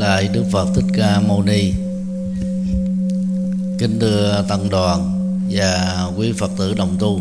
[0.00, 1.72] lại Đức Phật Thích Ca Mâu Ni.
[3.78, 5.12] Kính thưa Tăng đoàn
[5.50, 7.20] và quý Phật tử đồng tu.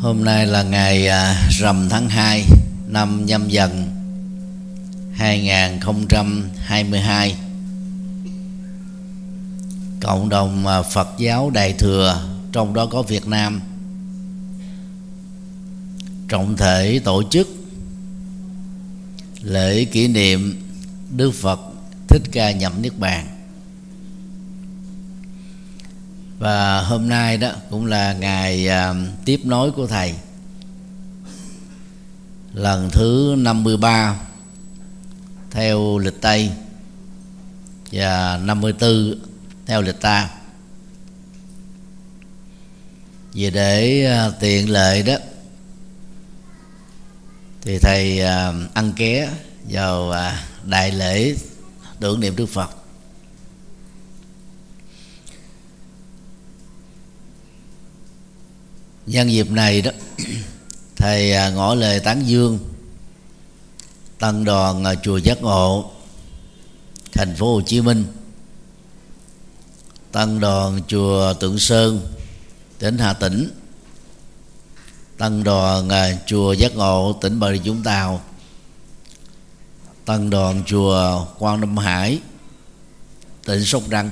[0.00, 2.44] Hôm nay là ngày à, rằm tháng 2
[2.86, 3.90] năm nhâm dần
[5.12, 7.36] 2022
[10.00, 12.22] Cộng đồng à, Phật giáo Đại Thừa,
[12.52, 13.60] trong đó có Việt Nam,
[16.28, 17.61] trọng thể tổ chức
[19.42, 20.62] lễ kỷ niệm
[21.16, 21.60] Đức Phật
[22.08, 23.26] Thích Ca nhậm Niết Bàn.
[26.38, 30.14] Và hôm nay đó cũng là ngày à, tiếp nối của thầy.
[32.54, 34.20] Lần thứ 53
[35.50, 36.50] theo lịch Tây
[37.92, 39.14] và 54
[39.66, 40.30] theo lịch ta.
[43.32, 45.14] Vì để à, tiện lợi đó
[47.62, 49.30] thì thầy à, ăn ké
[49.68, 51.34] vào à, đại lễ
[52.00, 52.70] tưởng niệm đức phật.
[59.06, 59.90] Nhân dịp này đó,
[60.96, 62.58] thầy à, ngỏ lời tán dương
[64.18, 65.90] tăng đoàn chùa giác ngộ,
[67.12, 68.04] thành phố hồ chí minh,
[70.12, 72.14] tăng đoàn chùa tượng sơn,
[72.78, 73.61] tỉnh hà tĩnh
[75.22, 78.22] tăng đoàn à, chùa giác ngộ tỉnh bà rịa vũng tàu.
[80.04, 82.20] Tăng đoàn chùa quan Nam Hải
[83.44, 84.10] tỉnh Sóc Trăng.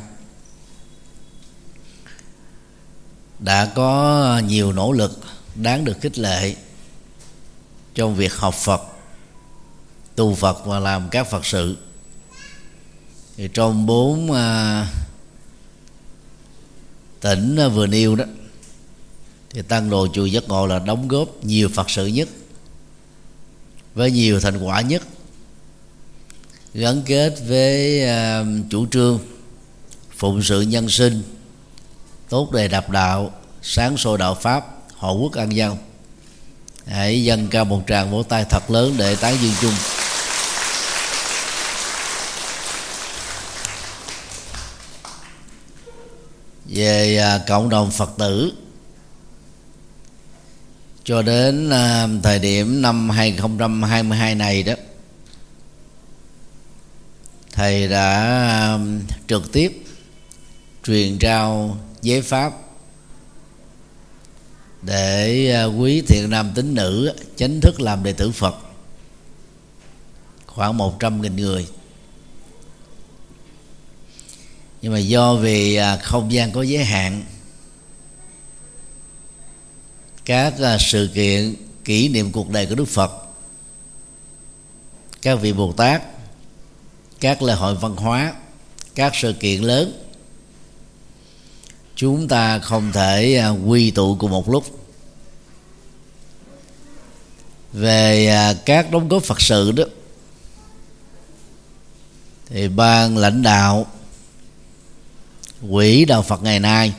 [3.38, 5.20] Đã có nhiều nỗ lực
[5.54, 6.56] đáng được khích lệ
[7.94, 8.82] trong việc học Phật
[10.16, 11.76] tu Phật và làm các Phật sự.
[13.36, 14.86] Thì trong bốn à,
[17.20, 18.24] tỉnh à, vừa nêu đó
[19.54, 22.28] thì tăng đồ chùa giác ngộ là đóng góp nhiều phật sự nhất
[23.94, 25.02] với nhiều thành quả nhất
[26.74, 29.18] gắn kết với uh, chủ trương
[30.16, 31.22] phụng sự nhân sinh
[32.28, 33.30] tốt đề đạp đạo
[33.62, 34.66] sáng soi đạo pháp
[34.96, 35.76] hộ quốc an dân.
[36.86, 39.74] Hãy dâng cao một tràng vỗ tay thật lớn để tán dương chung.
[46.66, 48.52] Về à, cộng đồng phật tử
[51.10, 54.72] cho đến à, thời điểm năm 2022 này đó,
[57.52, 58.78] thầy đã à,
[59.28, 59.82] trực tiếp
[60.86, 62.52] truyền trao giấy pháp
[64.82, 68.54] để à, quý thiện nam tín nữ chính thức làm đệ tử Phật.
[70.46, 71.66] Khoảng 100.000 người.
[74.82, 77.22] Nhưng mà do vì không gian có giới hạn
[80.24, 81.54] các à, sự kiện,
[81.84, 83.12] kỷ niệm cuộc đời của Đức Phật.
[85.22, 86.02] Các vị Bồ Tát,
[87.20, 88.32] các lễ hội văn hóa,
[88.94, 90.02] các sự kiện lớn.
[91.96, 94.80] Chúng ta không thể à, quy tụ cùng một lúc.
[97.72, 99.84] Về à, các đóng góp Phật sự đó,
[102.46, 103.86] thì ban lãnh đạo,
[105.70, 106.92] quỹ đạo Phật ngày nay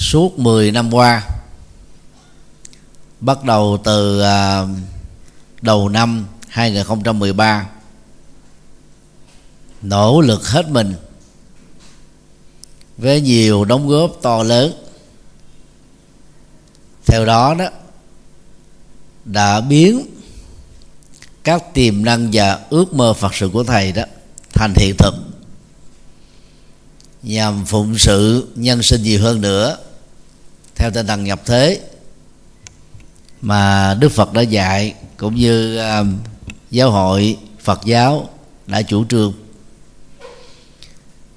[0.00, 1.26] suốt 10 năm qua.
[3.20, 4.66] Bắt đầu từ à,
[5.62, 7.66] đầu năm 2013
[9.82, 10.94] nỗ lực hết mình
[12.98, 14.72] với nhiều đóng góp to lớn.
[17.06, 17.68] Theo đó đó,
[19.24, 20.06] đã biến
[21.44, 24.02] các tiềm năng và ước mơ phật sự của thầy đó
[24.52, 25.14] thành hiện thực,
[27.22, 29.76] nhằm phụng sự nhân sinh nhiều hơn nữa
[30.74, 31.80] theo tinh thần nhập thế.
[33.40, 36.06] Mà Đức Phật đã dạy cũng như uh,
[36.70, 38.28] giáo hội Phật giáo
[38.66, 39.32] đã chủ trương.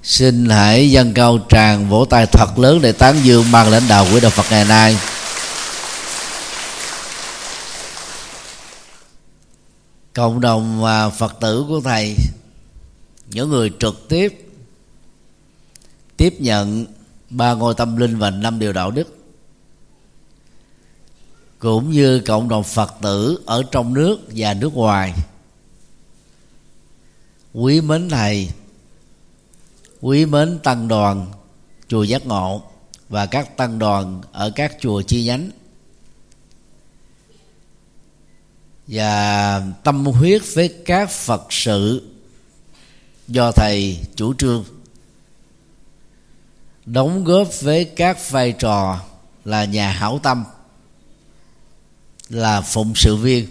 [0.02, 4.06] Xin hãy dâng cao tràng vỗ tay thật lớn để tán dương ban lãnh đạo
[4.12, 4.96] của đạo Phật ngày nay.
[10.12, 12.16] Cộng đồng và Phật tử của thầy
[13.30, 14.48] những người trực tiếp
[16.16, 16.86] tiếp nhận
[17.30, 19.23] ba ngôi tâm linh và năm điều đạo đức
[21.64, 25.14] cũng như cộng đồng phật tử ở trong nước và nước ngoài.
[27.52, 28.48] Quý mến thầy,
[30.00, 31.26] quý mến tăng đoàn
[31.88, 32.62] chùa giác ngộ
[33.08, 35.50] và các tăng đoàn ở các chùa chi nhánh.
[38.86, 42.10] Và tâm huyết với các phật sự
[43.28, 44.64] do thầy chủ trương.
[46.86, 49.00] Đóng góp với các vai trò
[49.44, 50.44] là nhà hảo tâm
[52.34, 53.46] là phụng sự viên.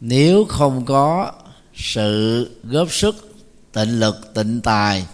[0.00, 1.32] Nếu không có
[1.74, 3.34] sự góp sức
[3.72, 5.06] tịnh lực tịnh tài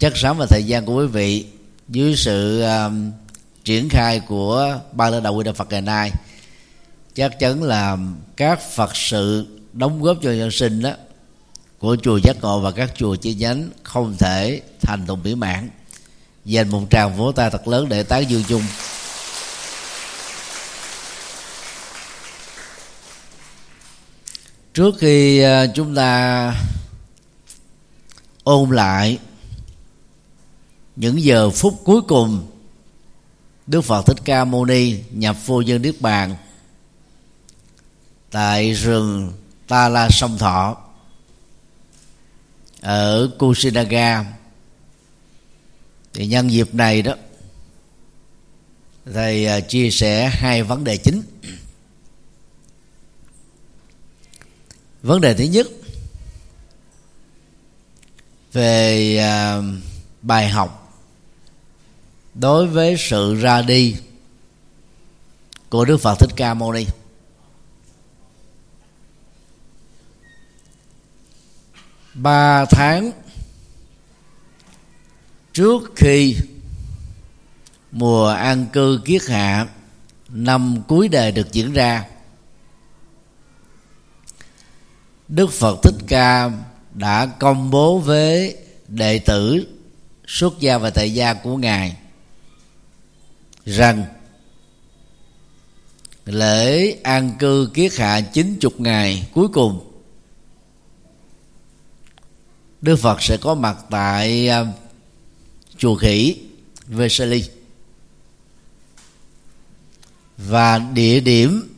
[0.00, 1.46] chất chắn và thời gian của quý vị
[1.88, 3.12] dưới sự um,
[3.64, 6.10] triển khai của ban lãnh đạo quy đạo Phật ngày nay
[7.14, 7.98] chắc chắn là
[8.36, 10.90] các Phật sự đóng góp cho nhân sinh đó
[11.78, 15.70] của chùa giác ngộ và các chùa chi nhánh không thể thành tụng mỹ mãn.
[16.44, 18.62] Dành một tràng vỗ tay thật lớn để tán dương chung.
[24.74, 26.54] Trước khi ờ, chúng ta
[28.44, 29.18] ôn lại
[30.96, 32.46] những giờ phút cuối cùng
[33.66, 36.36] Đức Phật Thích Ca Mâu Ni nhập vô dân Niết Bàn
[38.30, 39.32] tại rừng
[39.68, 40.76] Ta La Sông Thọ
[42.80, 44.24] ở Kusinaga
[46.14, 47.14] thì nhân dịp này đó,
[49.14, 51.22] thầy ờ, chia sẻ hai vấn đề chính.
[55.04, 55.66] Vấn đề thứ nhất
[58.52, 59.62] về à,
[60.22, 60.98] bài học
[62.34, 63.96] đối với sự ra đi
[65.68, 66.86] của đức phật thích ca mâu ni.
[72.14, 73.12] Ba tháng
[75.52, 76.36] trước khi
[77.92, 79.66] mùa an cư kiết hạ
[80.28, 82.04] năm cuối đời được diễn ra
[85.28, 86.50] đức phật thích ca
[86.94, 88.56] đã công bố với
[88.88, 89.66] đệ tử
[90.26, 91.96] xuất gia và tại gia của ngài
[93.66, 94.04] rằng
[96.26, 99.94] lễ an cư kiết hạ chín chục ngày cuối cùng
[102.84, 104.68] Đức Phật sẽ có mặt tại uh,
[105.78, 106.36] chùa khỉ
[106.86, 107.44] Vesali.
[110.38, 111.73] Và địa điểm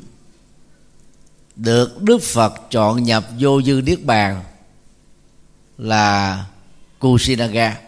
[1.56, 4.44] được Đức Phật chọn nhập vô dư niết bàn
[5.79, 6.44] là
[6.99, 7.81] Kusinaga.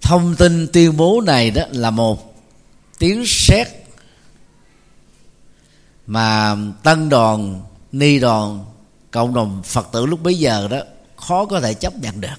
[0.00, 2.34] Thông tin tuyên bố này đó là một
[2.98, 3.68] tiếng sét
[6.06, 7.62] mà tân đoàn,
[7.92, 8.64] ni đoàn,
[9.10, 10.78] cộng đồng phật tử lúc bấy giờ đó
[11.16, 12.36] khó có thể chấp nhận được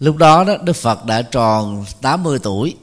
[0.00, 2.76] lúc đó đó đức phật đã tròn 80 tuổi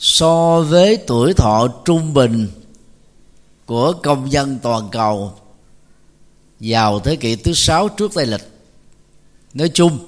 [0.00, 2.48] so với tuổi thọ trung bình
[3.66, 5.34] của công dân toàn cầu,
[6.60, 8.48] vào thế kỷ thứ sáu trước tây lịch,
[9.54, 9.98] nói chung,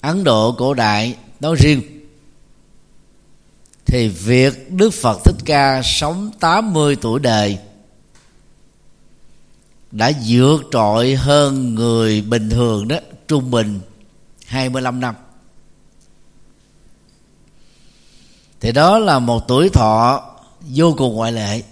[0.00, 1.82] ấn độ cổ đại nói riêng,
[3.86, 7.58] thì việc Đức Phật Thích Ca sống 80 tuổi đời
[9.90, 12.96] đã vượt trội hơn người bình thường đó,
[13.28, 13.80] trung bình
[14.46, 15.14] 25 năm.
[18.60, 20.22] Thì đó là một tuổi thọ
[20.60, 21.62] vô cùng ngoại lệ.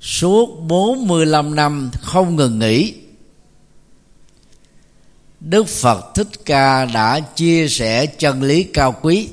[0.00, 2.94] Suốt 45 năm không ngừng nghỉ,
[5.40, 9.28] Đức Phật Thích Ca đã chia sẻ chân lý cao quý.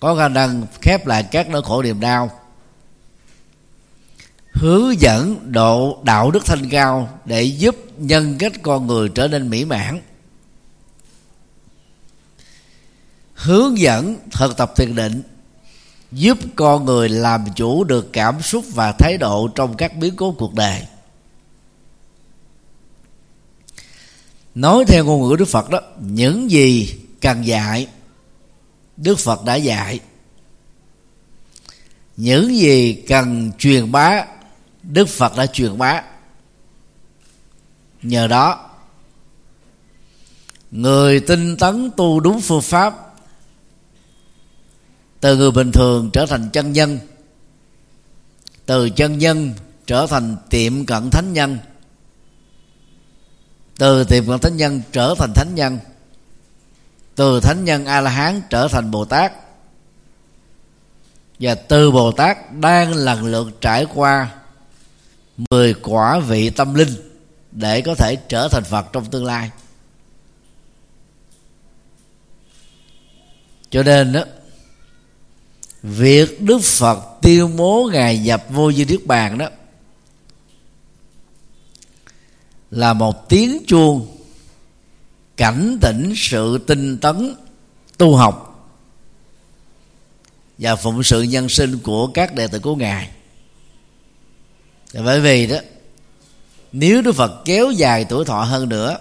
[0.00, 2.30] Có khả năng khép lại các nỗi khổ niềm đau.
[4.52, 9.50] Hướng dẫn độ đạo đức thanh cao để giúp nhân cách con người trở nên
[9.50, 10.00] mỹ mãn.
[13.44, 15.22] Hướng dẫn thực tập thiền định,
[16.12, 20.34] giúp con người làm chủ được cảm xúc và thái độ trong các biến cố
[20.38, 20.82] cuộc đời.
[24.54, 27.86] Nói theo ngôn ngữ đức phật đó, những gì cần dạy,
[28.96, 30.00] đức phật đã dạy.
[32.16, 34.26] Những gì cần truyền bá,
[34.82, 36.02] đức phật đã truyền bá.
[38.02, 38.70] Nhờ đó,
[40.70, 43.03] người tinh tấn tu đúng phương pháp
[45.24, 46.98] từ người bình thường trở thành chân nhân.
[48.66, 49.54] Từ chân nhân
[49.86, 51.58] trở thành tiệm cận thánh nhân.
[53.78, 55.78] Từ tiệm cận thánh nhân trở thành thánh nhân.
[57.14, 59.32] Từ thánh nhân a la hán trở thành bồ tát
[61.40, 64.30] và từ bồ tát đang lần lượt trải qua
[65.50, 66.94] mười quả vị tâm linh
[67.52, 69.50] để có thể trở thành phật trong tương lai.
[73.70, 74.24] Cho nên đó
[75.84, 79.48] việc đức phật tiêu bố ngài nhập vô di niết bàn đó
[82.70, 84.16] là một tiếng chuông
[85.36, 87.34] cảnh tỉnh sự tinh tấn
[87.98, 88.66] tu học
[90.58, 93.10] và phụng sự nhân sinh của các đệ tử của ngài.
[94.94, 95.56] Bởi vì đó
[96.72, 98.98] nếu đức phật kéo dài tuổi thọ hơn nữa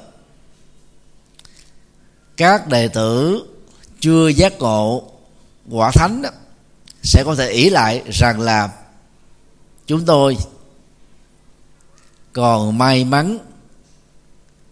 [2.37, 3.43] các đệ tử
[3.99, 5.11] chưa giác ngộ
[5.69, 6.29] quả thánh đó,
[7.03, 8.69] sẽ có thể ý lại rằng là
[9.87, 10.37] chúng tôi
[12.33, 13.37] còn may mắn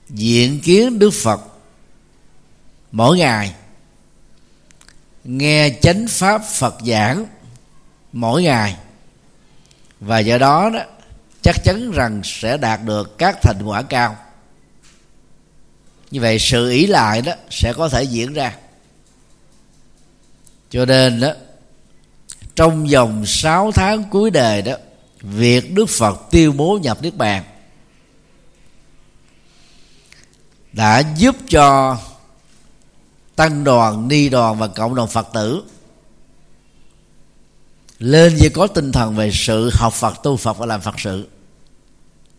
[0.10, 1.42] diện kiến đức phật
[2.92, 3.56] mỗi ngày,
[5.24, 7.26] nghe chánh pháp phật giảng
[8.14, 8.78] mỗi ngày.
[10.00, 10.80] Và do đó đó,
[11.42, 14.18] chắc chắn rằng sẽ đạt được các thành quả cao.
[16.12, 18.56] Như vậy sự ý lại đó sẽ có thể diễn ra.
[20.70, 21.34] Cho nên đó
[22.56, 24.74] trong vòng 6 tháng cuối đời đó,
[25.22, 27.44] việc Đức Phật tiêu bố nhập Niết Bàn
[30.74, 31.98] đã giúp cho
[33.36, 35.64] tăng đoàn, ni đoàn và cộng đồng phật tử
[38.00, 41.28] lên với có tinh thần về sự học phật, tu phật và làm phật sự.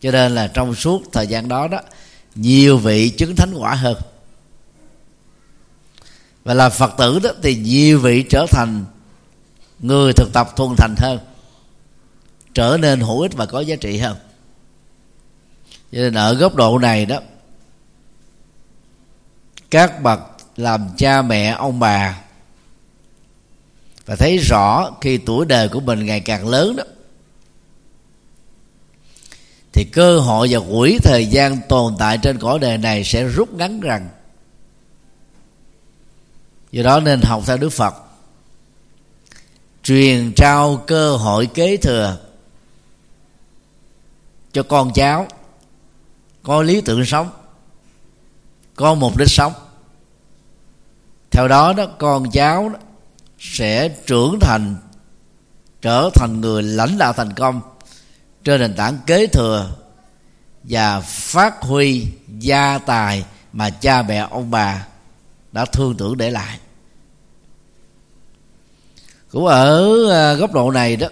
[0.01, 1.81] Cho nên là trong suốt thời gian đó đó,
[2.35, 3.97] nhiều vị chứng thánh quả hơn.
[6.45, 8.85] Và là phật tử đó thì nhiều vị trở thành
[9.83, 11.19] người thực tập thuần thành hơn.
[12.55, 14.17] Trở nên hữu ích và có giá trị hơn.
[15.93, 17.21] Cho nên ở góc độ này đó,
[19.71, 20.21] các bậc
[20.57, 22.21] làm cha mẹ, ông bà,
[24.07, 26.85] và thấy rõ khi tuổi đời của mình ngày càng lớn đó,
[29.73, 33.55] thì cơ hội và quỹ thời gian tồn tại trên cõi đời này sẽ rút
[33.55, 34.09] ngắn rằng.
[36.73, 37.95] Do đó nên học theo đức phật
[39.83, 42.17] truyền trao cơ hội kế thừa
[44.53, 45.27] cho con cháu
[46.43, 47.31] có lý tưởng sống,
[48.75, 49.53] có mục đích sống.
[51.31, 52.79] Theo đó đó, con cháu đó
[53.39, 54.77] sẽ trưởng thành,
[55.83, 57.61] trở thành người lãnh đạo thành công
[58.45, 59.71] trên nền tảng kế thừa
[60.65, 62.07] và phát huy
[62.39, 64.87] gia tài mà cha mẹ ông bà
[65.53, 66.59] đã thương tưởng để lại
[69.33, 71.09] cũng ở ờ, góc độ này đó,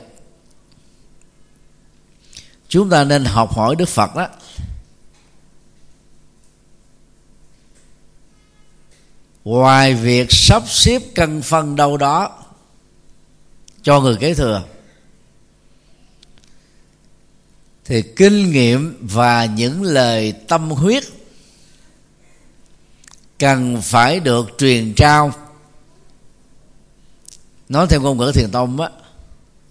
[2.68, 4.28] chúng ta nên học hỏi đức phật đó.
[9.44, 12.44] Ngoài việc sắp xếp cân phân đâu đó
[13.82, 14.62] cho người kế thừa,
[17.84, 21.04] thì kinh nghiệm và những lời tâm huyết
[23.38, 25.32] cần phải được truyền trao
[27.70, 28.88] nói theo ngôn ngữ thiền tông á,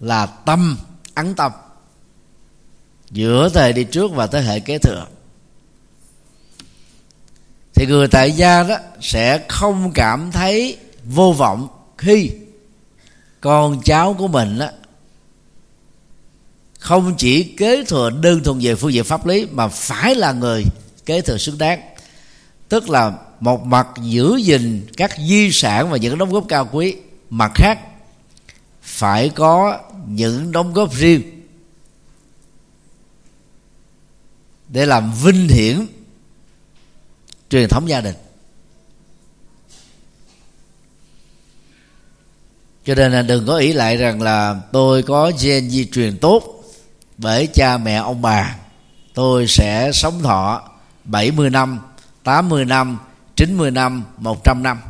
[0.00, 0.78] là tâm,
[1.14, 1.52] ấn tâm.
[3.10, 5.06] Giữa thế hệ đi trước và thế hệ kế thừa.
[7.74, 12.30] Thì người tại gia đó sẽ không cảm thấy vô vọng khi
[13.40, 14.66] con cháu của mình đó
[16.78, 20.64] không chỉ kế thừa đơn thuần về phương diện pháp lý, mà phải là người
[21.06, 21.80] kế thừa xứng đáng.
[22.68, 26.96] Tức là một mặt giữ gìn các di sản và những đóng góp cao quý,
[27.30, 27.78] mặt khác
[29.00, 31.22] phải có những đóng góp riêng
[34.68, 35.86] để làm vinh hiển
[37.50, 38.14] truyền thống gia đình.
[42.84, 46.64] Cho nên là đừng có ý lại rằng là tôi có gen di truyền tốt
[47.18, 48.56] bởi cha mẹ ông bà.
[49.14, 50.62] Tôi sẽ sống thọ
[51.04, 51.80] 70 năm
[52.24, 52.98] 80 năm
[53.36, 54.80] 90 năm 100 năm.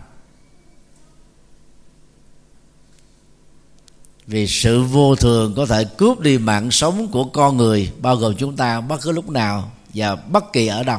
[4.31, 8.35] Vì sự vô thường có thể cướp đi mạng sống của con người, bao gồm
[8.37, 10.99] chúng ta bất cứ lúc nào và bất kỳ ở đâu.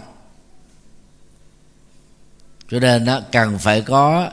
[2.72, 4.30] Cho nên nó cần phải có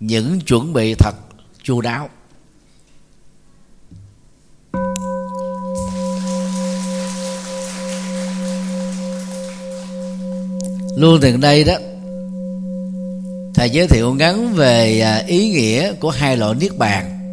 [0.00, 1.14] những chuẩn bị thật
[1.62, 2.08] chu đáo.
[10.96, 11.74] Luôn từ đây đó,
[13.54, 17.23] thầy giới thiệu ngắn về à, ý nghĩa của hai loại niết bàn.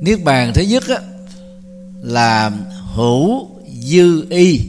[0.00, 1.00] Niết bàn thứ nhất á,
[2.02, 2.50] là
[2.94, 3.48] hữu
[3.82, 4.60] dư y.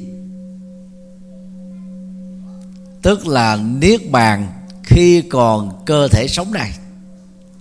[3.01, 4.47] Tức là niết bàn
[4.83, 6.71] khi còn cơ thể sống này.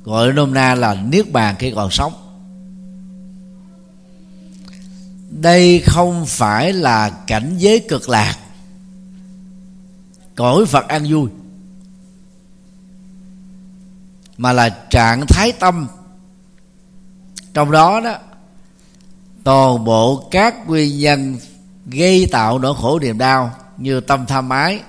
[0.04, 2.12] Gọi nôm na là niết bàn khi còn sống.
[5.30, 8.36] Đây không phải là cảnh giới cực lạc.
[10.34, 11.30] Cõi phật an vui.
[14.36, 15.86] Mà là trạng thái tâm
[17.54, 18.18] trong đó đó,
[19.44, 21.38] toàn bộ các nguyên nhân
[21.86, 24.80] gây tạo nỗi khổ niềm đau như tâm tham ái,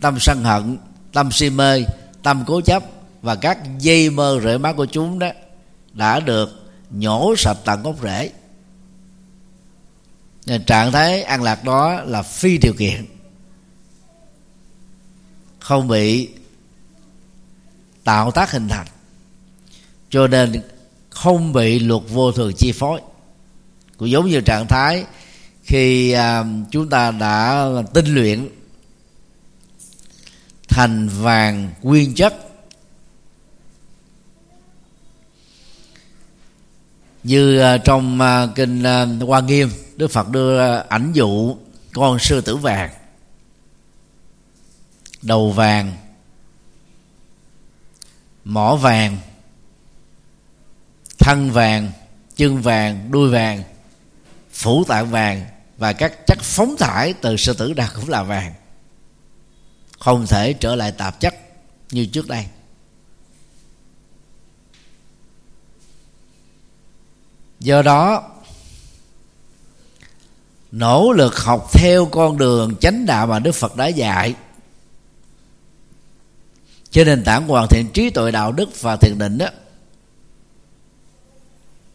[0.00, 0.78] tâm sân hận,
[1.12, 1.84] tâm si mê,
[2.22, 2.82] tâm cố chấp
[3.22, 5.28] và các dây mơ rễ má của chúng đó
[5.92, 8.30] đã được nhổ sạch tận gốc rễ.
[10.46, 13.06] Nên trạng thái an lạc đó là phi điều kiện.
[15.58, 16.28] Không bị
[18.04, 18.86] tạo tác hình thành.
[20.10, 20.62] Cho nên
[21.22, 23.00] không bị luật vô thường chi phối.
[23.96, 25.04] Cũng giống như trạng thái
[25.62, 28.48] khi à, chúng ta đã tinh luyện
[30.68, 32.34] thành vàng nguyên chất.
[37.22, 41.56] Như à, trong à, kinh à, hoa nghiêm đức phật đưa ảnh dụ
[41.92, 42.90] con sư tử vàng
[45.22, 45.96] đầu vàng
[48.44, 49.16] mỏ vàng
[51.20, 51.92] thân vàng,
[52.36, 53.62] chân vàng, đuôi vàng,
[54.52, 55.46] phủ tạng vàng
[55.78, 58.54] và các chất phóng thải từ sư tử đạt cũng là vàng.
[59.98, 61.34] Không thể trở lại tạp chất
[61.90, 62.46] như trước đây.
[67.60, 68.30] Do đó,
[70.72, 74.34] nỗ lực học theo con đường chánh đạo mà đức phật đã dạy.
[76.90, 79.46] Trên nền tảng hoàn thiện trí tuệ đạo đức và thiền định đó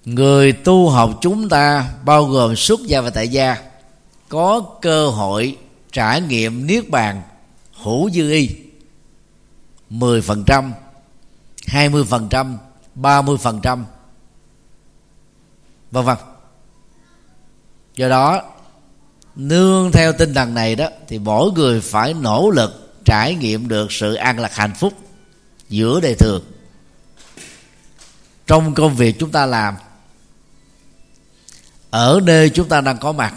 [0.06, 3.58] người tu học chúng ta bao gồm xuất gia và tại gia
[4.30, 5.58] có cơ hội
[5.92, 7.22] trải nghiệm niết bàn
[7.74, 8.50] hữu dư y.
[9.90, 10.72] 10%,
[11.66, 12.58] 20%,
[12.96, 13.84] 30%,
[15.92, 16.18] vân vân.
[17.96, 18.42] Do đó
[19.36, 23.92] nương theo tinh thần này đó thì mỗi người phải nỗ lực trải nghiệm được
[23.92, 24.94] sự an lạc hạnh phúc
[25.70, 26.44] giữa đời thường.
[28.48, 29.76] Trong công việc chúng ta làm
[31.96, 33.34] ở nơi chúng ta đang có mặt,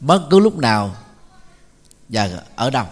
[0.00, 0.96] bất cứ lúc nào
[2.08, 2.86] và ở đâu.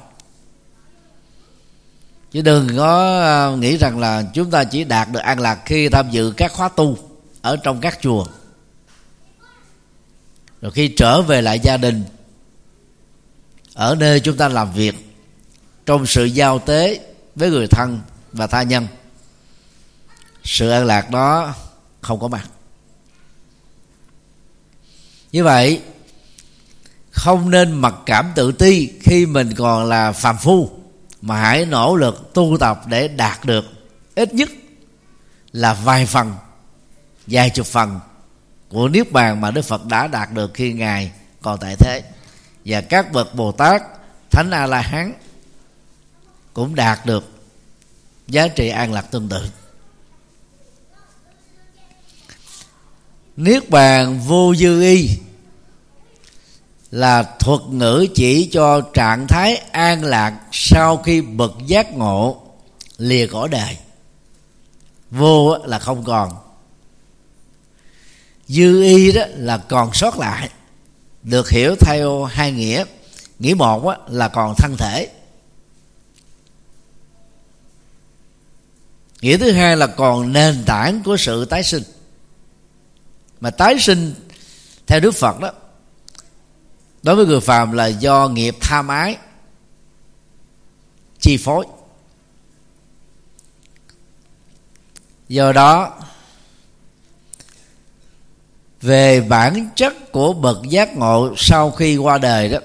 [2.31, 5.89] Chứ đừng có à, nghĩ rằng là chúng ta chỉ đạt được an lạc khi
[5.89, 6.99] tham dự các khóa tu
[7.43, 8.27] ở trong các chùa.
[10.61, 12.05] Rồi khi trở về lại gia đình,
[13.75, 14.95] ở nơi chúng ta làm việc,
[15.87, 17.01] trong sự giao tế
[17.35, 18.01] với người thân
[18.33, 18.87] và tha nhân,
[20.45, 21.55] sự an lạc đó
[22.01, 22.49] không có mặt
[25.33, 25.83] như vậy,
[27.11, 30.71] không nên mặc cảm tự ti khi mình còn là phàm phu,
[31.23, 33.65] mà hãy nỗ lực tu tập để đạt được.
[34.15, 34.49] Ít nhất
[35.53, 36.35] là vài phần,
[37.27, 38.01] vài chục phần
[38.69, 41.13] của niết bàn mà đức phật đã đạt được khi ngài
[41.43, 42.03] còn tại thế.
[42.65, 43.83] Và các bậc bồ tát,
[44.31, 45.13] thánh a la hán
[46.53, 47.31] cũng đạt được
[48.29, 49.49] giá trị an lạc tương tự.
[53.37, 55.09] Niết bàn vô dư y
[56.91, 62.43] là thuật ngữ chỉ cho trạng thái an lạc sau khi bậc giác ngộ
[62.99, 63.77] lìa cõi đời.
[65.11, 66.37] Vô là không còn.
[68.49, 70.51] Dư y đó là còn sót lại,
[71.23, 72.85] được hiểu theo hai nghĩa.
[73.39, 75.09] Nghĩa một là còn thân thể.
[79.21, 81.83] Nghĩa thứ hai là còn nền tảng của sự tái sinh
[83.47, 84.15] mà tái sinh
[84.87, 85.53] theo đức phật đó,
[87.03, 89.17] đối với người phàm là do nghiệp tham ái,
[91.19, 91.67] chi phối.
[95.29, 95.99] Do đó,
[98.83, 102.59] về bản chất của bậc giác ngộ sau khi qua đời đó,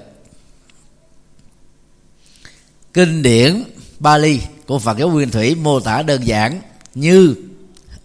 [2.94, 3.64] kinh điển
[4.00, 6.62] Bali của Phật giáo Nguyên Thủy mô tả đơn giản
[6.96, 7.36] như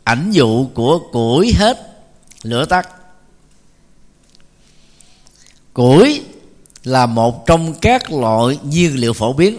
[0.04, 1.95] ảnh dụ của củi hết
[2.42, 2.88] lửa tắt.
[5.75, 6.22] Củi
[6.85, 9.59] là một trong các loại nhiên liệu phổ biến.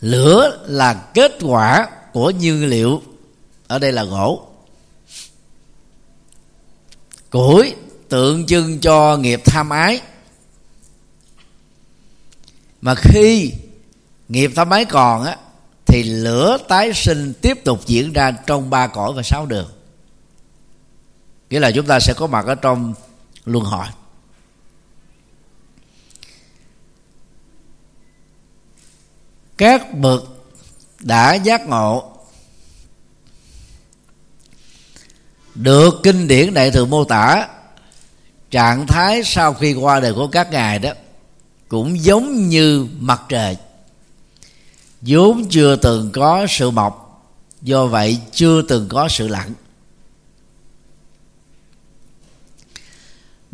[0.00, 3.02] Lửa là kết quả của nhiên liệu.
[3.66, 4.46] Ở đây là gỗ.
[7.30, 7.74] Củi
[8.08, 10.00] tượng trưng cho nghiệp tham ái.
[12.80, 13.52] Mà khi
[14.28, 15.36] nghiệp tham ái còn á,
[15.86, 19.73] thì lửa tái sinh tiếp tục diễn ra trong ba cõi và sáu đường
[21.54, 22.94] nghĩa là chúng ta sẽ có mặt ở trong
[23.44, 23.86] luân hồi.
[29.56, 30.24] Các bậc
[31.00, 32.12] đã giác ngộ
[35.54, 37.48] được kinh điển đại thừa mô tả,
[38.50, 40.90] trạng thái sau khi qua đời của các ngài đó,
[41.68, 43.56] cũng giống như mặt trời.
[45.00, 47.22] Vốn chưa từng có sự mọc,
[47.62, 49.52] do vậy chưa từng có sự lặng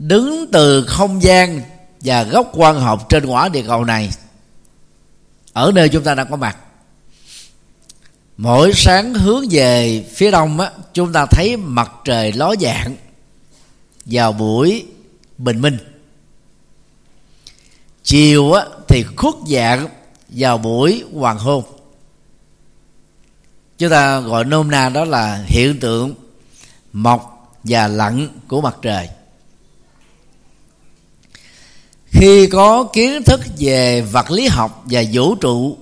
[0.00, 1.62] đứng từ không gian
[2.00, 4.10] và góc quan học trên quả địa cầu này.
[5.52, 6.56] Ở nơi chúng ta đang có mặt
[8.36, 12.96] mỗi sáng hướng về phía đông á chúng ta thấy mặt trời ló dạng
[14.04, 14.86] vào buổi
[15.38, 15.78] bình minh.
[18.02, 19.88] Chiều á, thì khuất dạng
[20.28, 21.64] vào buổi hoàng hôn.
[23.78, 26.14] Chúng ta gọi nôm na đó là hiện tượng
[26.92, 29.08] mọc và lặn của mặt trời
[32.10, 35.78] khi có kiến thức về vật lý học và vũ trụ,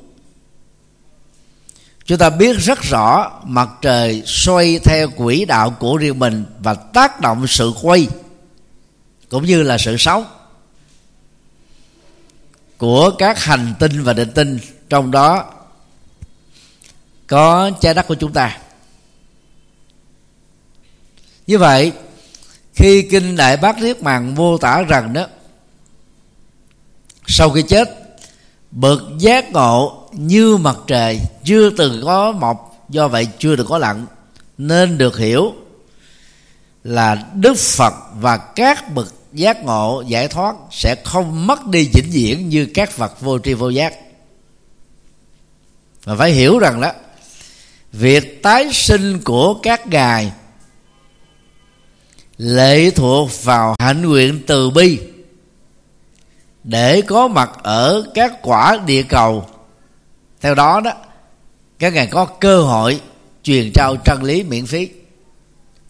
[2.05, 6.75] chúng ta biết rất rõ mặt trời xoay theo quỹ đạo của riêng mình và
[6.75, 8.09] tác động sự quay
[9.29, 10.25] cũng như là sự sống
[12.79, 14.59] của các hành tinh và định tinh.
[14.89, 15.45] Trong đó,
[17.27, 18.59] có trái đất của chúng ta.
[21.47, 21.93] Như vậy,
[22.75, 25.27] khi kinh đại bác niết bàn mô tả rằng đó
[27.29, 27.89] sau khi chết,
[28.71, 33.79] bậc giác ngộ như mặt trời chưa từng có mọc, do vậy chưa được có
[33.79, 34.07] lặng.
[34.59, 35.53] Nên được hiểu
[36.85, 42.11] là đức phật và các bậc giác ngộ giải thoát sẽ không mất đi vĩnh
[42.11, 43.95] viễn như các vật vô tri vô giác.
[46.05, 46.93] Và phải hiểu rằng đó,
[47.93, 50.33] việc tái sinh của các ngài
[52.39, 54.99] lệ thuộc vào hạnh nguyện từ bi
[56.65, 59.49] để có mặt ở các quả địa cầu.
[60.41, 60.93] Theo đó đó,
[61.79, 63.01] các ngài có cơ hội
[63.43, 64.89] truyền trao chân lý miễn phí,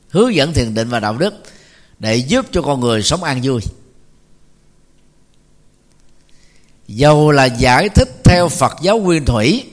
[0.08, 1.34] hướng dẫn thiền định và đạo đức
[1.98, 3.60] để giúp cho con người sống an vui.
[6.88, 9.64] Dầu là giải thích theo phật giáo nguyên thủy,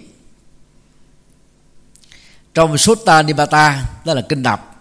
[2.53, 4.75] trong Sutta Nipata đó là kinh đọc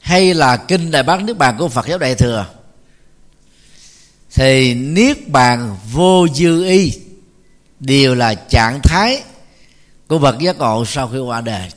[0.00, 2.46] hay là kinh đại bác niết bàn của Phật giáo đại thừa
[4.34, 6.92] thì niết bàn vô dư y
[7.80, 9.22] đều là trạng thái
[10.08, 11.68] của bậc giác ngộ sau khi qua đời.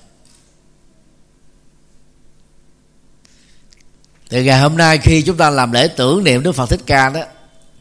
[4.30, 7.10] Thì ngày hôm nay khi chúng ta làm lễ tưởng niệm Đức Phật Thích Ca
[7.10, 7.22] đó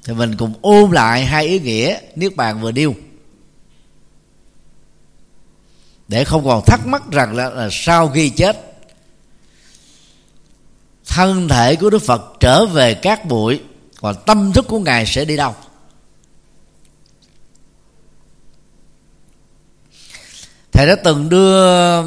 [0.04, 2.94] thì mình cùng ôm lại hai ý nghĩa niết bàn vừa điêu
[6.08, 8.76] để không còn thắc mắc rằng là, là sau khi chết
[11.06, 13.60] thân thể của Đức Phật trở về các bụi
[14.00, 15.54] còn tâm thức của ngài sẽ đi đâu?
[20.72, 22.02] Thầy đã từng đưa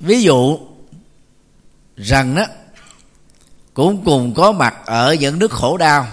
[0.00, 0.58] ví dụ
[1.96, 2.46] rằng đó,
[3.74, 6.06] cũng cùng có mặt ở những nước khổ đau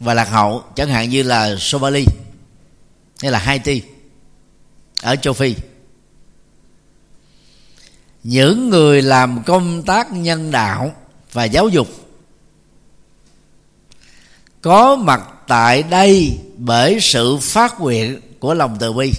[0.00, 2.04] và lạc hậu, chẳng hạn như là Somali
[3.20, 3.82] hay là Haiti,
[5.02, 5.54] ở châu Phi.
[8.22, 10.94] Những người làm công tác nhân đạo
[11.32, 11.88] và giáo dục
[14.62, 19.12] có mặt tại đây bởi sự phát nguyện của lòng từ bi.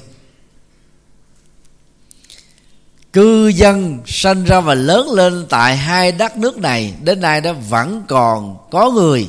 [3.14, 7.52] Cư dân sinh ra và lớn lên tại hai đất nước này, đến nay đã
[7.54, 9.28] vẫn còn có người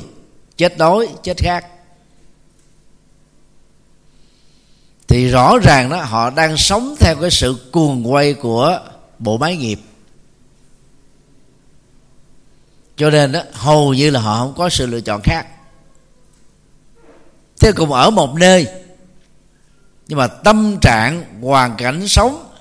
[0.57, 1.65] chết đói, chết khác
[5.11, 8.79] thì rõ ràng đó, họ đang sống theo cái sự cuồng quay của
[9.19, 9.79] bộ máy nghiệp.
[12.97, 15.47] Cho nên đó, hầu như là họ không có sự lựa chọn khác
[17.61, 18.67] thế cùng ở một nơi.
[20.07, 22.53] Nhưng mà tâm trạng hoàn cảnh sống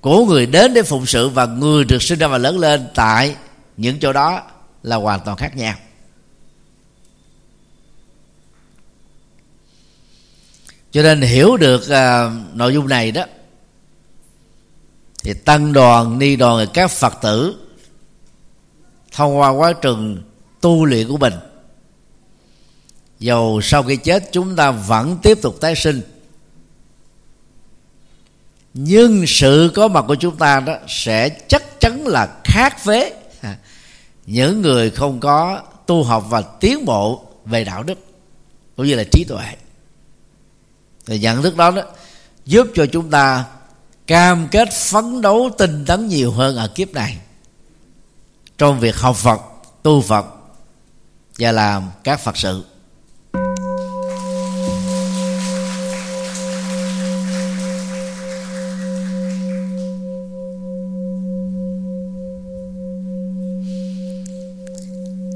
[0.00, 3.36] của người đến để phụng sự và người được sinh ra và lớn lên tại
[3.76, 4.42] những chỗ đó
[4.82, 5.74] là hoàn toàn khác nhau.
[10.90, 13.24] Cho nên hiểu được uh, nội dung này đó
[15.22, 17.56] thì tăng đoàn ni đoàn các phật tử
[19.12, 20.22] thông qua quá trình
[20.60, 21.32] tu luyện của mình
[23.18, 26.00] dầu sau khi chết, chúng ta vẫn tiếp tục tái sinh.
[28.74, 33.14] Nhưng sự có mặt của chúng ta đó sẽ chắc chắn là khác với
[34.26, 37.98] những người không có tu học và tiến bộ về đạo đức,
[38.76, 39.44] cũng như là trí tuệ.
[41.06, 41.82] Thì nhận thức đó đó
[42.44, 43.44] giúp cho chúng ta
[44.06, 47.18] cam kết phấn đấu tinh tấn nhiều hơn ở kiếp này.
[48.58, 49.40] Trong việc học Phật,
[49.82, 50.26] tu Phật
[51.38, 52.64] và làm các Phật sự.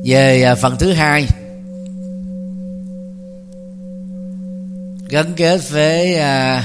[0.04, 1.26] Về à, phần thứ hai.
[5.08, 6.64] Gắn kết với à,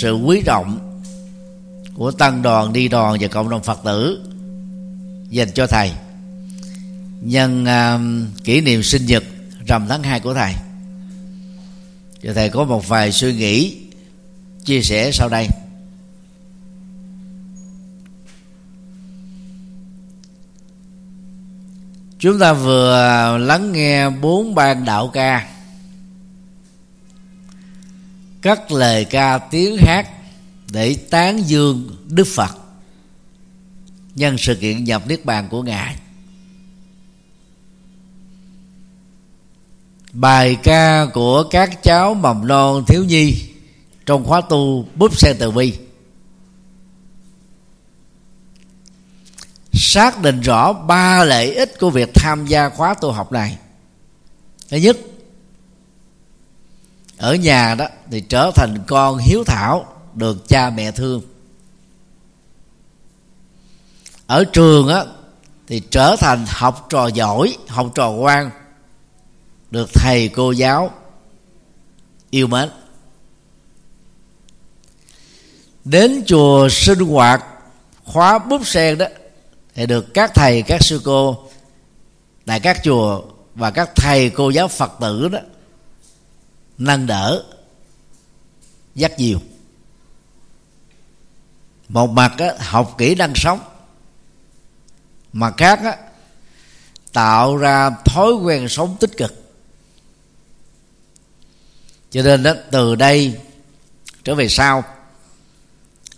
[0.00, 1.00] sự quý trọng
[1.94, 4.24] của tăng đoàn đi đoàn và cộng đồng phật tử
[5.30, 5.90] dành cho thầy.
[7.20, 7.98] Nhân à,
[8.44, 9.24] kỷ niệm sinh nhật
[9.66, 10.52] rằm tháng 2 của thầy.
[12.22, 13.76] Và thầy có một vài suy nghĩ
[14.64, 15.46] chia sẻ sau đây.
[22.18, 25.48] Chúng ta vừa lắng nghe bốn ban đạo ca.
[28.42, 30.08] Các lời ca tiếng hát
[30.72, 32.58] để tán dương đức phật.
[34.14, 35.96] Nhân sự kiện nhập niết bàn của ngài.
[40.12, 43.34] Bài ca của các cháu mầm non thiếu nhi
[44.06, 45.72] trong khóa tu búp sen từ bi.
[49.78, 53.58] Xác định rõ ba lợi ích của việc tham gia khóa tu học này.
[54.68, 54.96] Thứ nhất,
[57.16, 61.22] ở nhà đó thì trở thành con hiếu thảo được cha mẹ thương.
[64.26, 65.04] Ở trường á
[65.66, 68.50] thì trở thành học trò giỏi, học trò ngoan
[69.70, 70.90] được thầy cô giáo
[72.30, 72.68] yêu mến.
[75.84, 77.44] Đến chùa sinh hoạt,
[78.04, 79.06] khóa búp sen đó
[79.78, 81.48] thì được các thầy các sư cô
[82.46, 83.22] tại các chùa
[83.54, 85.38] và các thầy cô giáo phật tử đó
[86.78, 87.44] nâng đỡ
[88.94, 89.40] dắt nhiều.
[91.88, 93.60] một mặt á, học kỹ năng sống
[95.32, 95.96] mặt khác á,
[97.12, 99.34] tạo ra thói quen sống tích cực
[102.10, 103.38] cho nên đó từ đây
[104.24, 104.84] trở về sau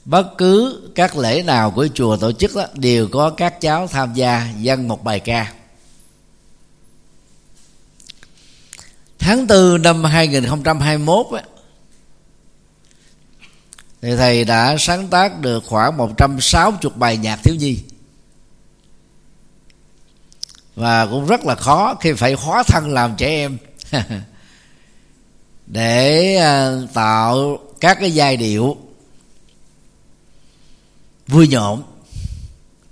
[0.05, 4.15] bất cứ các lễ nào của chùa tổ chức đó, đều có các cháu tham
[4.15, 5.53] gia dân một bài ca.
[9.19, 11.43] Tháng tư năm 2021 ấy,
[14.03, 17.79] thì thầy đã sáng tác được khoảng 160 bài nhạc thiếu nhi.
[20.75, 23.59] Và cũng rất là khó khi phải hóa thân làm trẻ em.
[25.67, 28.77] Để à, tạo các cái giai điệu
[31.31, 31.83] vui nhộn,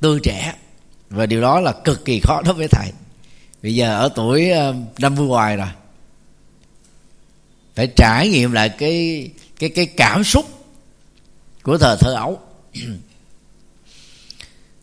[0.00, 0.54] tươi trẻ.
[1.10, 2.92] Và điều đó là cực kỳ khó đối với thầy.
[3.62, 5.68] Bây giờ ở tuổi ờ, năm mươi hoài rồi.
[7.74, 10.46] Phải trải nghiệm lại cái cái cái cảm xúc
[11.62, 12.40] của thời thơ ấu.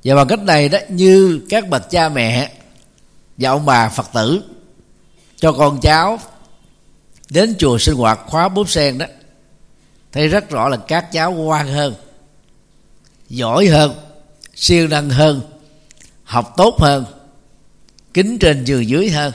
[0.03, 2.51] Và bằng cách này đó, như các bậc cha mẹ
[3.37, 4.43] và ông bà phật tử
[5.35, 6.19] cho con cháu
[7.29, 9.05] đến chùa sinh hoạt khóa bốp sen đó,
[10.11, 11.95] thấy rất rõ là các cháu ngoan hơn
[13.29, 14.05] giỏi hơn
[14.55, 15.41] siêng năng hơn,
[16.23, 17.05] học tốt hơn,
[18.13, 19.33] kính trên giường dưới hơn,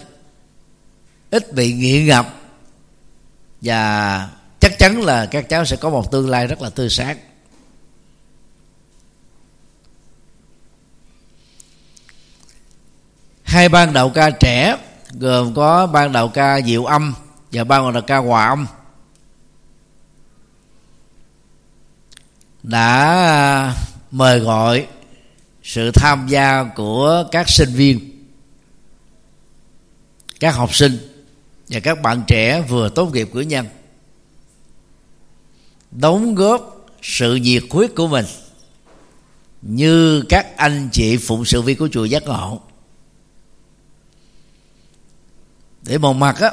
[1.30, 2.34] ít bị nghiện ngập.
[3.60, 4.28] Và
[4.60, 7.18] chắc chắn là các cháu sẽ có một tương lai rất là tươi sáng.
[13.42, 14.76] Hai ban đạo ca trẻ
[15.12, 17.14] gồm có ban đạo ca diệu âm
[17.52, 18.66] và ban đạo ca hòa âm.
[22.62, 23.74] Đã à,
[24.10, 24.86] mời gọi
[25.62, 28.26] sự tham gia của các sinh viên,
[30.40, 30.98] các học sinh
[31.68, 33.66] và các bạn trẻ vừa tốt nghiệp cử nhân,
[35.90, 38.26] đóng góp sự nhiệt huyết của mình
[39.62, 42.60] như các anh chị phụng sự viên của chùa giác ngộ.
[45.82, 46.50] Để một mặt á,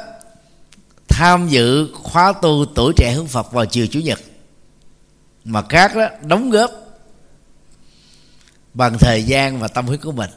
[1.08, 4.20] tham dự khóa tu tuổi trẻ hướng Phật vào chiều chủ nhật
[5.48, 6.70] mà khác đó, đóng góp
[8.74, 10.30] bằng thời gian và tâm huyết của mình.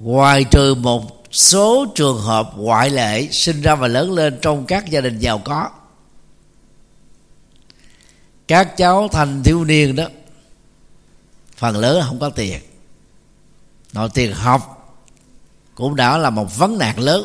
[0.00, 4.90] Ngoài trừ một số trường hợp ngoại lệ sinh ra và lớn lên trong các
[4.90, 5.70] gia đình giàu có,
[8.48, 10.04] các cháu thành thiếu niên đó,
[11.56, 12.60] phần lớn không có tiền.
[13.92, 14.78] Nội tiền học
[15.74, 17.24] cũng đã là một vấn nạn lớn.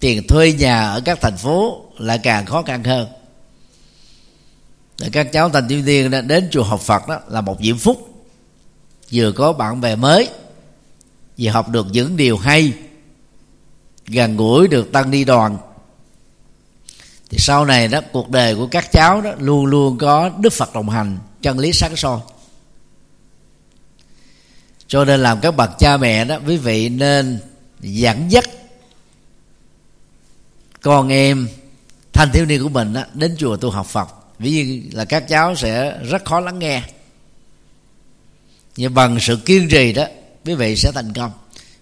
[0.00, 3.08] Tiền thuê nhà ở các thành phố lại càng khó khăn hơn
[5.00, 8.24] để các cháu thành thiếu niên đến chùa học Phật đó là một diễm phúc.
[9.12, 10.28] Vừa có bạn bè mới
[11.38, 12.72] vừa học được những điều hay
[14.06, 15.58] gần gũi được tăng ni đoàn.
[17.30, 20.74] Thì sau này đó cuộc đời của các cháu đó luôn luôn có đức Phật
[20.74, 22.20] đồng hành chân lý sáng soi.
[24.86, 27.38] Cho nên làm các bậc cha mẹ đó quý vị nên
[27.80, 28.44] dẫn dắt
[30.82, 31.48] con em
[32.12, 35.28] thanh thiếu niên của mình đó, đến chùa tu học Phật ví dụ là các
[35.28, 36.82] cháu sẽ rất khó lắng nghe.
[38.76, 40.06] Nhưng bằng sự kiên trì đó,
[40.44, 41.32] quý vị sẽ thành công.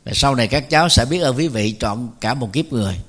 [0.05, 3.01] Và sau này các cháu sẽ biết ơn quý vị chọn cả một kiếp người.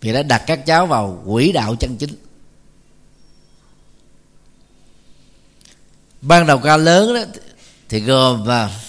[0.00, 2.10] Vì đã đặt các cháu vào quỹ đạo chân chính.
[6.20, 7.20] Ban đầu ca lớn đó,
[7.88, 8.80] thì gồm và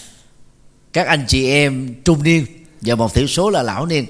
[0.94, 2.46] các anh chị em trung niên
[2.82, 4.06] và một thiểu số là lão niên.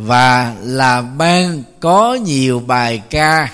[0.00, 3.52] Và là ban có nhiều bài ca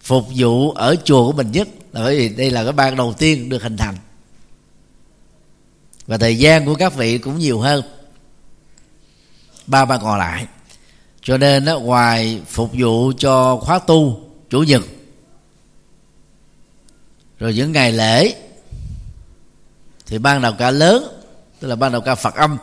[0.00, 1.68] phục vụ ở chùa của mình nhất.
[1.92, 3.94] Là bởi vì đây là cái ban đầu tiên được hình thành.
[6.06, 7.84] Và thời gian của các vị cũng nhiều hơn.
[9.66, 10.46] Ba ba còn lại.
[11.22, 14.82] Cho nên đó, ngoài phục vụ cho khóa tu chủ nhật
[17.38, 18.34] rồi những ngày lễ
[20.06, 21.22] thì ban đầu ca lớn
[21.60, 22.56] tức là ban đầu ca phật âm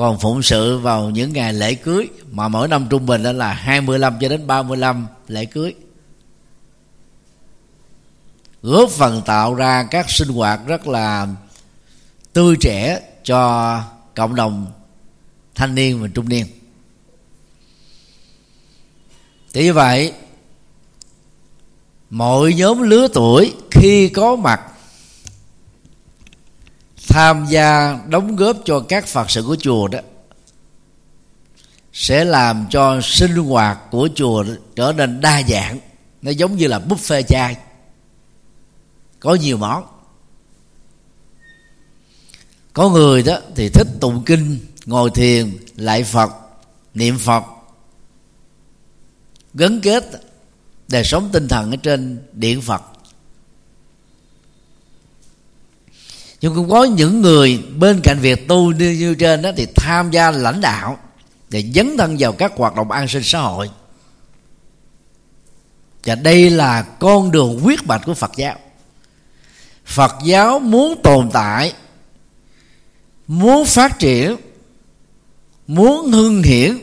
[0.00, 3.52] còn phụng sự vào những ngày lễ cưới, mà mỗi năm trung bình đó là
[3.52, 5.74] 25 cho đến 35 lễ cưới.
[8.62, 11.28] Góp phần tạo ra các sinh hoạt rất là
[12.32, 13.82] tươi trẻ cho
[14.14, 14.66] cộng đồng
[15.54, 16.46] thanh niên và trung niên.
[19.52, 20.12] Thế như vậy,
[22.10, 24.60] mọi nhóm lứa tuổi khi có mặt
[27.10, 29.98] tham gia đóng góp cho các phật sự của chùa đó
[31.92, 34.44] sẽ làm cho sinh hoạt của chùa
[34.76, 35.78] trở nên đa dạng.
[36.22, 37.56] Nó giống như là buffet chay.
[39.20, 39.84] Có nhiều món.
[42.72, 46.30] Có người đó thì thích tụng kinh, ngồi thiền, lại phật,
[46.94, 47.44] niệm phật.
[49.54, 50.04] Gắn kết
[50.88, 52.82] đời sống tinh thần ở trên điện phật.
[56.40, 60.10] Nhưng cũng có những người bên cạnh việc tu như, như trên đó thì tham
[60.10, 60.98] gia lãnh đạo
[61.48, 63.70] để dấn thân vào các hoạt động an sinh xã hội.
[66.04, 68.56] Và đây là con đường quyết bạch của phật giáo.
[69.84, 71.72] Phật giáo muốn tồn tại
[73.26, 74.36] muốn phát triển
[75.66, 76.78] muốn hưng hiển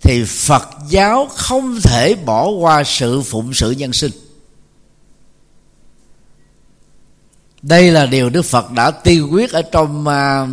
[0.00, 4.12] thì phật giáo không thể bỏ qua sự phụng sự nhân sinh.
[7.62, 10.48] Đây là điều đức phật đã tiên quyết ở trong à, uh,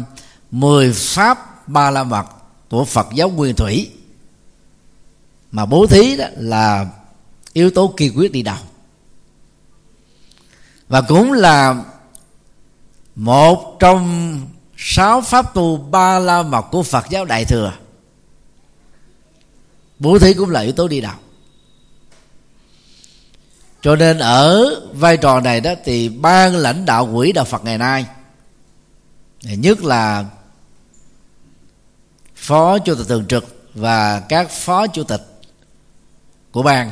[0.51, 2.25] 10 pháp ba la mật
[2.69, 3.91] của phật giáo nguyên thủy.
[5.51, 6.87] Mà bố thí đó là
[7.53, 8.57] yếu tố kiên quyết đi đầu.
[10.87, 11.83] Và cũng là
[13.15, 14.41] một trong
[14.77, 17.73] sáu pháp tu ba la mật của phật giáo đại thừa.
[19.99, 21.15] Bố thí cũng là yếu tố đi đầu
[23.81, 27.77] cho nên ở vai trò này đó thì ban lãnh đạo quỹ đạo phật ngày
[27.77, 28.05] nay
[29.41, 30.25] nhất là
[32.35, 35.21] phó chủ tịch thường trực và các phó chủ tịch
[36.51, 36.91] của ban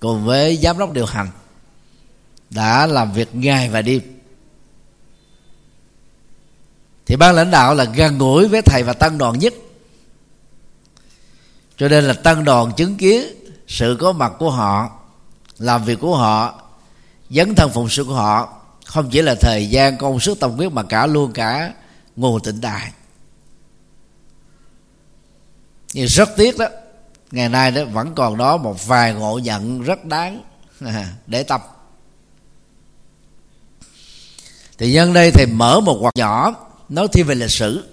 [0.00, 1.28] cùng với giám đốc điều hành
[2.50, 4.00] đã làm việc ngày và đêm.
[7.06, 9.54] Thì ban lãnh đạo là gần gũi với thầy và tăng đoàn nhất.
[11.76, 13.22] Cho nên là tăng đoàn chứng kiến
[13.68, 14.99] sự có mặt của họ
[15.60, 16.62] làm việc của họ,
[17.30, 20.72] dấn thân phụng sự của họ, không chỉ là thời gian, công sức, tâm huyết
[20.72, 21.72] mà cả luôn cả
[22.16, 22.92] nguồn tịnh đại
[25.92, 26.66] nhưng rất tiếc đó,
[27.30, 30.42] ngày nay đó vẫn còn đó một vài ngộ nhận rất đáng
[31.26, 31.60] để tâm
[34.80, 36.54] thì nhân đây thì mở một hoạt nhỏ,
[36.88, 37.84] nói thêm về lịch sử.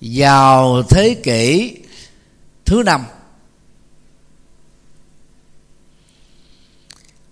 [0.00, 1.76] Vào thế kỷ
[2.66, 3.04] thứ năm.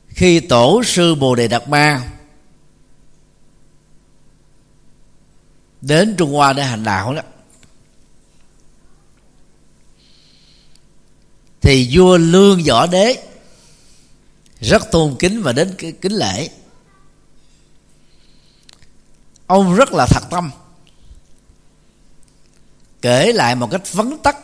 [0.09, 2.11] Khi tổ sư bồ đề đạt ma
[5.81, 7.23] đến trung hoa để hành đạo đó,
[11.61, 13.23] thì vua lương võ đế
[14.61, 16.49] rất tôn kính và đến kính lễ.
[19.47, 20.51] Ông rất là thật tâm,
[23.03, 24.37] kể lại một cách vấn tắc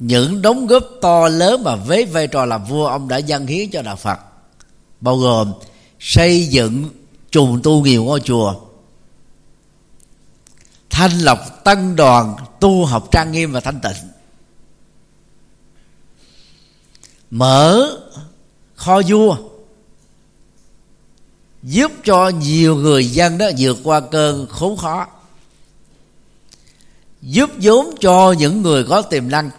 [0.00, 3.70] những đóng góp to lớn mà với vai trò làm vua ông đã dâng hiến
[3.70, 4.18] cho đạo phật,
[5.00, 5.52] bao gồm
[5.98, 6.84] xây dựng
[7.30, 8.54] trùng tu nhiều ngôi chùa,
[10.90, 14.08] thanh lọc tăng đoàn tu học trang nghiêm và thanh tịnh,
[17.30, 17.96] mở
[18.74, 19.36] kho vua,
[21.62, 25.06] giúp cho nhiều người dân đó vượt qua cơn khốn khó,
[27.22, 29.50] giúp vốn cho những người có tiềm năng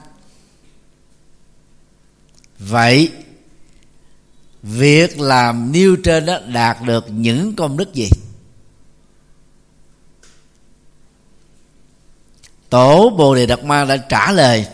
[2.70, 3.12] vậy,
[4.64, 8.10] việc làm nêu trên đó đạt được những công đức gì?
[12.70, 14.68] Tổ bồ đề đạt ma đã trả lời,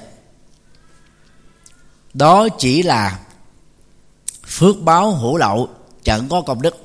[2.13, 3.19] đó chỉ là
[4.47, 5.69] phước báo hữu lậu,
[6.03, 6.75] chẳng có công đức.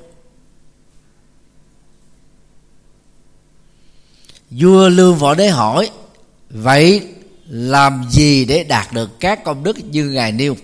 [4.49, 5.89] Vua lương võ đế hỏi,
[6.49, 7.07] vậy
[7.47, 10.55] làm gì để đạt được các công đức như ngài nêu?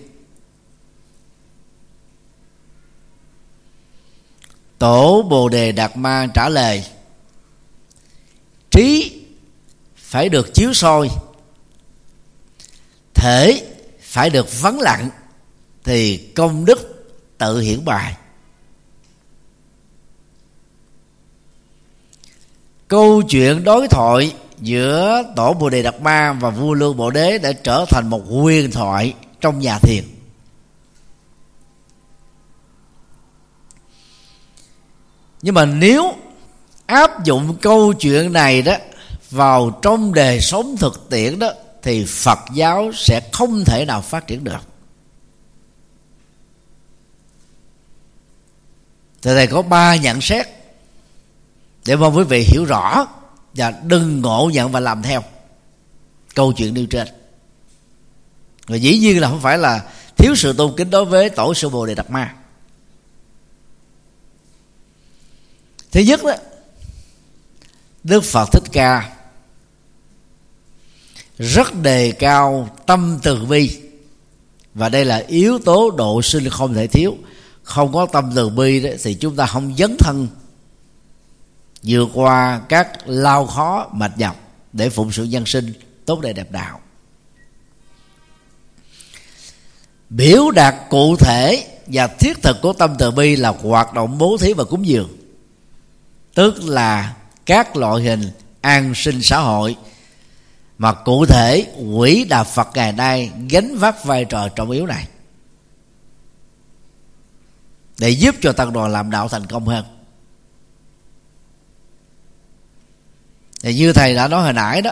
[4.80, 6.86] tổ bồ đề đạt ma trả lời,
[8.72, 9.22] trí
[9.96, 11.10] phải được chiếu soi,
[13.14, 13.68] thể
[14.02, 15.10] phải được vắng lặng,
[15.84, 17.06] thì công đức
[17.38, 18.16] tự hiển bài.
[22.88, 27.38] Câu chuyện đối thoại giữa tổ bồ đề đạt ma và vua lương bộ đế
[27.38, 30.04] đã trở thành một huyền thoại trong nhà thiền.
[35.42, 36.16] Nhưng mà nếu
[36.86, 38.74] áp dụng câu chuyện này đó
[39.32, 44.28] vào trong đời sống thực tiễn đó, thì phật giáo sẽ không thể nào phát
[44.28, 44.60] triển được.
[49.22, 50.48] Thì thầy có ba nhận xét
[51.86, 53.08] để mong quý vị hiểu rõ
[53.54, 55.24] và đừng ngộ nhận và làm theo
[56.36, 57.08] câu chuyện nêu trên.
[58.68, 59.84] Và dĩ nhiên là không phải là
[60.18, 62.36] thiếu sự tôn kính đối với tổ sư bồ đề đạt ma.
[65.92, 66.36] Thứ nhất đó
[68.04, 69.16] đức phật thích ca
[71.40, 73.80] rất đề cao tâm từ bi.
[74.74, 77.18] Và đây là yếu tố độ sinh không thể thiếu.
[77.64, 80.28] Không có tâm từ bi đó, thì chúng ta không dấn thân
[81.84, 84.36] vượt qua các lao khó mệt nhọc
[84.74, 85.74] để phụng sự nhân sinh
[86.06, 86.80] tốt đẹp đẹp đạo.
[90.10, 94.38] Biểu đạt cụ thể và thiết thực của tâm từ bi là hoạt động bố
[94.40, 95.19] thí và cúng dường
[96.40, 97.16] tức là
[97.46, 98.32] các loại hình
[98.62, 99.76] an sinh xã hội.
[100.78, 105.08] Mà cụ thể, quỹ đà Phật ngày nay gánh vác vai trò trọng yếu này.
[108.00, 109.86] Để giúp cho tăng đoàn làm đạo thành công hơn.
[113.62, 114.92] Thì như thầy đã nói hồi nãy đó,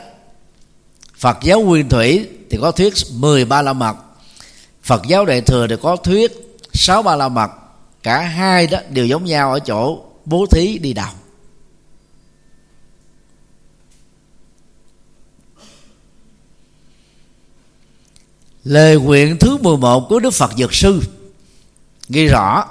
[1.16, 3.98] Phật giáo nguyên thủy thì có thuyết 13 la mật.
[4.84, 6.32] Phật giáo đại thừa thì có thuyết
[6.74, 7.52] sáu ba la mật.
[8.04, 11.12] Cả hai đó đều giống nhau ở chỗ bố thí đi đầu
[18.68, 21.02] lời nguyện thứ 11 của Đức Phật Dược Sư.
[22.10, 22.66] Ghi rõ,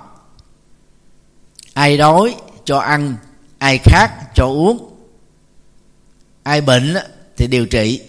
[1.75, 2.35] ai đói
[2.65, 3.17] cho ăn,
[3.59, 4.91] ai khát cho uống,
[6.43, 6.95] ai bệnh
[7.37, 8.03] thì điều trị.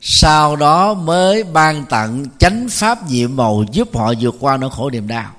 [0.00, 4.90] Sau đó mới ban tặng chánh pháp nhiệm màu giúp họ vượt qua nỗi khổ
[4.90, 5.32] niềm đau.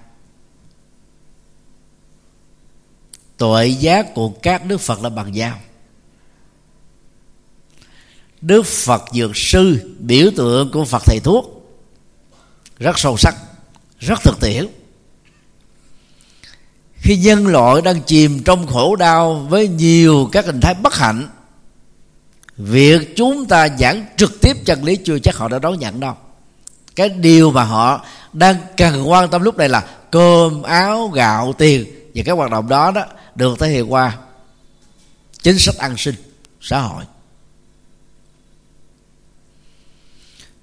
[3.38, 5.57] Tội giác của các đức phật là bằng giao
[8.41, 11.62] đức phật dược sư, biểu tượng của phật thầy thuốc
[12.80, 13.36] rất sâu sắc,
[13.99, 14.67] rất thực tiễn.
[16.95, 21.30] Khi nhân loại đang chìm trong khổ đau với nhiều các hình thái bất hạnh,
[22.57, 26.15] việc chúng ta giảng trực tiếp chân lý chưa chắc họ đã đón nhận đâu.
[26.95, 31.86] Cái điều mà họ đang cần quan tâm lúc này là cơm, áo, gạo, tiền.
[32.15, 33.05] Và các hoạt động đó đó
[33.36, 34.17] được thể hiện qua
[35.41, 36.15] chính sách an sinh
[36.61, 37.03] xã hội.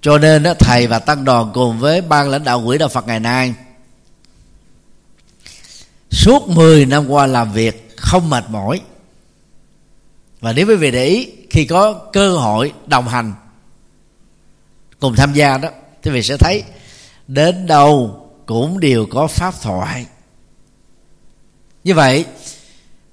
[0.01, 3.07] Cho nên đó, thầy và tăng đoàn cùng với ban lãnh đạo quỹ đạo Phật
[3.07, 3.53] ngày nay
[6.11, 8.81] suốt 10 năm qua làm việc không mệt mỏi.
[10.39, 13.33] Và nếu quý vị để ý khi có cơ hội đồng hành
[14.99, 15.69] cùng tham gia đó
[16.03, 16.63] thì vị sẽ thấy
[17.27, 20.05] đến đâu cũng đều có pháp thoại.
[21.83, 22.25] Như vậy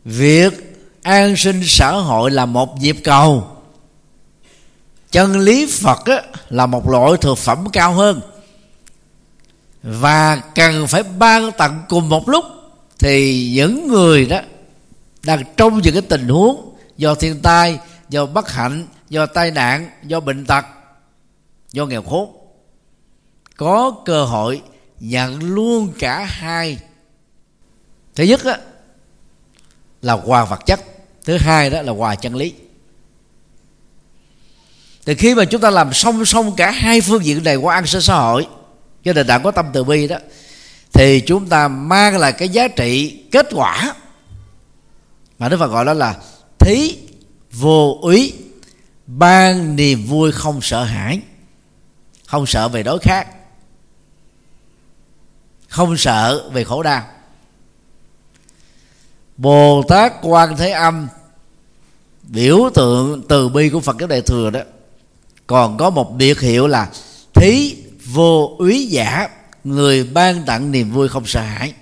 [0.04, 0.52] việc
[1.02, 3.57] an sinh xã hội là một nhịp cầu
[5.10, 8.20] chân lý phật á, là một loại thực phẩm cao hơn.
[9.82, 12.44] Và cần phải ban tặng cùng một lúc
[12.98, 14.40] thì những người đó
[15.22, 17.78] đang trong những cái tình huống do thiên tai
[18.08, 20.64] do bất hạnh do tai nạn do bệnh tật
[21.72, 22.38] do nghèo khốn
[23.56, 24.62] có cơ hội
[25.00, 26.78] nhận luôn cả hai.
[28.14, 28.58] Thứ nhất á,
[30.02, 30.80] là quà vật chất
[31.24, 32.54] thứ hai đó là quà chân lý
[35.08, 37.86] thì khi mà chúng ta làm song song cả hai phương diện này qua an
[37.86, 38.46] sinh xã hội
[39.04, 40.16] cho nên đã có tâm từ bi đó,
[40.92, 43.94] thì chúng ta mang lại cái giá trị kết quả
[45.38, 46.16] mà đức phật gọi đó là
[46.58, 46.96] thí,
[47.52, 48.32] vô úy,
[49.06, 51.20] ban niềm vui không sợ hãi,
[52.26, 53.28] không sợ về đối khác,
[55.68, 57.02] không sợ về khổ đau.
[59.36, 61.08] Bồ tát quan thế âm,
[62.22, 64.60] biểu tượng từ bi của phật giáo đại thừa đó
[65.48, 66.88] còn có một biệt hiệu là
[67.34, 69.28] thí vô úy giả,
[69.64, 71.72] người ban tặng niềm vui không sợ hãi.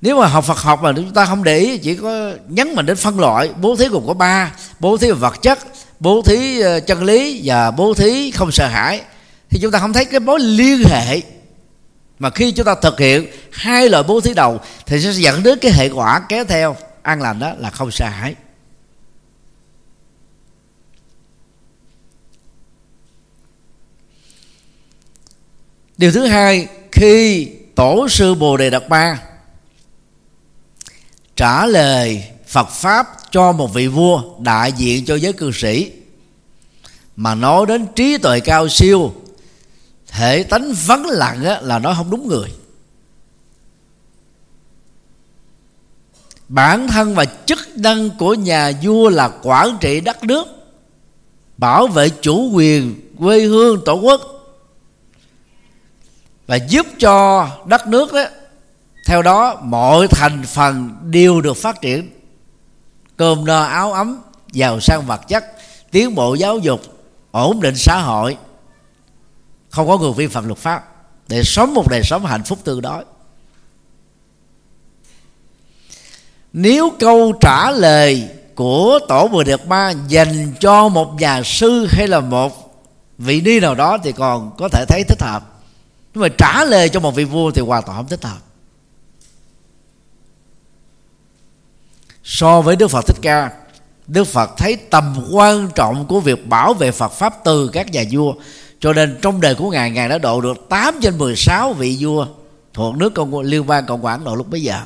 [0.00, 2.86] Nếu mà học Phật học mà chúng ta không để ý, chỉ có nhấn mình
[2.86, 5.58] đến phân loại, bố thí gồm có ba, bố thí về vật chất,
[6.00, 9.02] bố thí ờ, chân lý và bố thí không sợ hãi,
[9.50, 11.20] thì chúng ta không thấy cái mối liên hệ.
[12.18, 15.58] Mà khi chúng ta thực hiện hai loại bố thí đầu, thì sẽ dẫn đến
[15.62, 18.34] cái hệ quả kéo theo, an lành đó là không sợ hãi.
[25.98, 29.22] Điều thứ hai khi tổ sư bồ đề đạt ba
[31.36, 35.92] trả lời Phật pháp cho một vị vua đại diện cho giới cư sĩ
[37.16, 39.12] mà nói đến trí tuệ cao siêu
[40.06, 42.48] thể tánh vắng lặng á, là nó không đúng người.
[46.48, 50.46] Bản thân và chức năng của nhà vua là quản trị đất nước
[51.56, 54.35] bảo vệ chủ quyền quê hương tổ quốc
[56.46, 58.24] và giúp cho đất nước đó
[59.06, 62.10] theo đó mọi thành phần đều được phát triển.
[63.16, 64.22] Cơm no áo ấm,
[64.52, 65.44] giàu sang vật chất,
[65.90, 66.80] tiến bộ giáo dục,
[67.30, 68.36] ổn định xã hội.
[69.70, 70.84] Không có người vi phạm luật pháp
[71.28, 73.04] để sống một đời sống hạnh phúc tương đối.
[76.52, 82.08] Nếu câu trả lời của tổ mười điệp ba dành cho một nhà sư hay
[82.08, 82.52] là một
[83.18, 85.55] vị ni nào đó thì còn có thể thấy thích hợp
[86.16, 88.38] nhưng mà trả lời cho một vị vua thì hoàn toàn không thích hợp.
[92.24, 93.50] So với đức phật thích ca,
[94.06, 98.04] đức phật thấy tầm quan trọng của việc bảo vệ phật pháp từ các nhà
[98.10, 98.34] vua,
[98.80, 102.26] cho nên trong đời của ngài ngài đã độ được 8 trên 16 vị vua
[102.74, 104.80] thuộc nước cộng liên bang cộng hòa ấn độ lúc bấy giờ.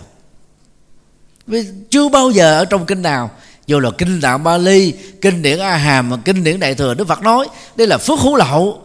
[1.47, 3.31] Vì chưa bao giờ ở trong kinh nào
[3.67, 7.23] dù là kinh tạng Bali, kinh điển A Hàm, kinh điển Đại thừa Đức Phật
[7.23, 8.83] nói, đây là phước hữu lậu,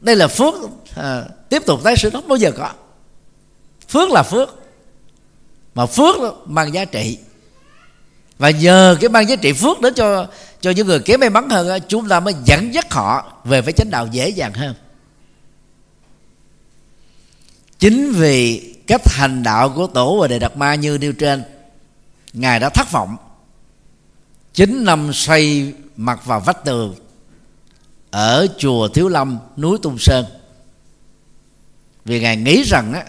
[0.00, 0.54] đây là phước
[0.96, 2.70] à, tiếp tục tái sinh không bao giờ có.
[3.88, 4.62] Phước là phước
[5.74, 6.16] mà phước
[6.46, 7.18] mang giá trị.
[8.38, 10.26] Và nhờ cái mang giá trị phước đến cho
[10.60, 13.72] cho những người kém may mắn hơn chúng ta mới dẫn dắt họ về với
[13.72, 14.74] chánh đạo dễ dàng hơn.
[17.78, 21.42] Chính vì cách hành đạo của tổ và đề đạt ma như nêu trên
[22.32, 23.16] ngài đã thất vọng.
[24.54, 26.94] Chín năm xoay mặt vào vách tường
[28.10, 30.24] ở chùa thiếu lâm núi tung sơn
[32.04, 33.04] vì ngài nghĩ rằng á,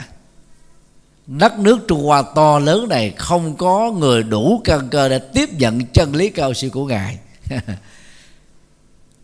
[1.28, 5.50] đất nước trung hoa to lớn này không có người đủ căn cơ để tiếp
[5.54, 7.18] nhận chân lý cao siêu của ngài.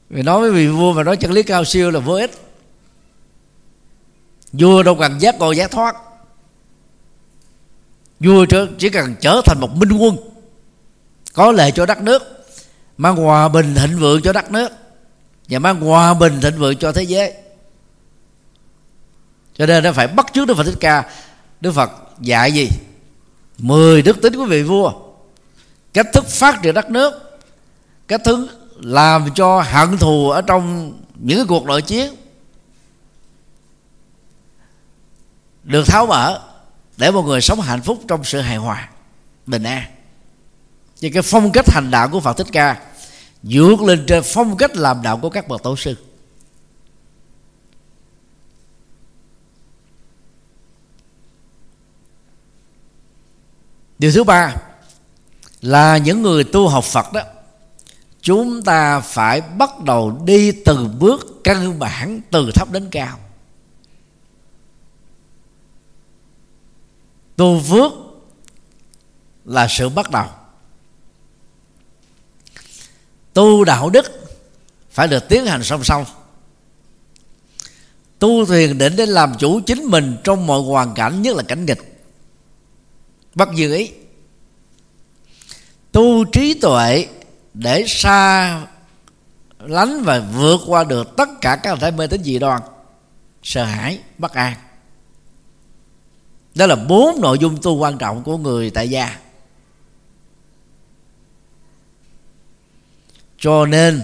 [0.10, 2.32] Vì nói với vị vua mà nói chân lý cao siêu là vô ích.
[4.54, 5.96] Vua đâu cần giác ngộ, giác thoát.
[8.20, 8.46] Vua
[8.78, 10.18] chỉ cần trở thành một minh quân,
[11.34, 12.46] có lệ cho đất nước,
[12.98, 14.72] mang hòa bình thịnh vượng cho đất nước,
[15.50, 17.34] và mang hòa bình thịnh vượng cho thế giới
[19.60, 21.10] cho nên nó phải bắt chước đức phật thích ca.
[21.62, 22.70] Đức phật dạy gì?
[23.58, 24.94] Mười đức tính của vị vua.
[25.94, 27.40] Cách thức phát triển đất nước.
[28.08, 28.48] Cách thức
[28.80, 32.16] làm cho hận thù ở trong những cái cuộc nội chiến
[35.64, 36.42] được tháo mở
[36.98, 38.90] để một người sống hạnh phúc trong sự hài hòa,
[39.46, 39.84] bình an.
[41.02, 42.82] Thì cái phong cách hành đạo của phật thích ca
[43.44, 45.96] vượt lên trên phong cách làm đạo của các bậc tổ sư.
[54.00, 54.56] Điều thứ ba
[55.62, 57.22] là những người tu học phật đó,
[58.22, 63.20] chúng ta phải bắt đầu đi từ bước căn bản, từ thấp đến cao.
[67.36, 67.92] Tu phước
[69.46, 70.26] là sự bắt đầu.
[73.34, 74.06] Tu đạo đức
[74.92, 76.06] phải được tiến hành song song.
[78.20, 81.66] Tu thiền định để làm chủ chính mình trong mọi hoàn cảnh, nhất là cảnh
[81.66, 81.99] nghịch
[83.40, 83.92] bất dư ý?
[85.92, 87.08] Tu trí tuệ
[87.54, 88.62] để xa
[89.60, 92.62] lánh và vượt qua được tất cả các thể mê tín dị đoan,
[93.44, 94.54] sợ hãi, bất an.
[96.56, 99.20] Đó là bốn nội dung tu quan trọng của người tại gia.
[103.38, 104.04] Cho nên,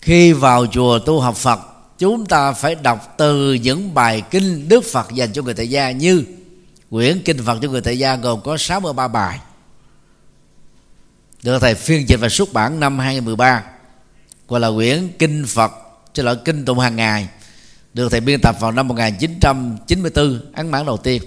[0.00, 1.60] khi vào chùa tu học phật,
[1.98, 5.90] chúng ta phải đọc từ những bài kinh đức phật dành cho người tại gia
[5.90, 6.24] như
[6.90, 9.40] quyển kinh phật cho người tại gia gồm có 63 bài.
[11.42, 13.64] Được thầy phiên dịch và xuất bản năm 2013
[14.48, 15.72] gọi là quyển kinh Phật,
[16.12, 17.28] cho loại kinh tụng hàng ngày.
[17.94, 21.22] Được thầy biên tập vào năm 1994 ấn bản đầu tiên.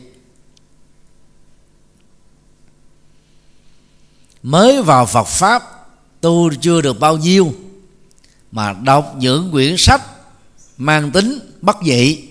[4.43, 5.63] Mới vào Phật pháp,
[6.21, 7.53] tu chưa được bao nhiêu,
[8.51, 10.01] mà đọc những quyển sách
[10.77, 12.27] mang tính bất dị,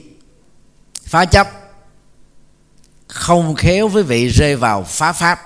[1.04, 1.48] phá chấp
[3.08, 5.40] không khéo với vị rơi vào phá pháp.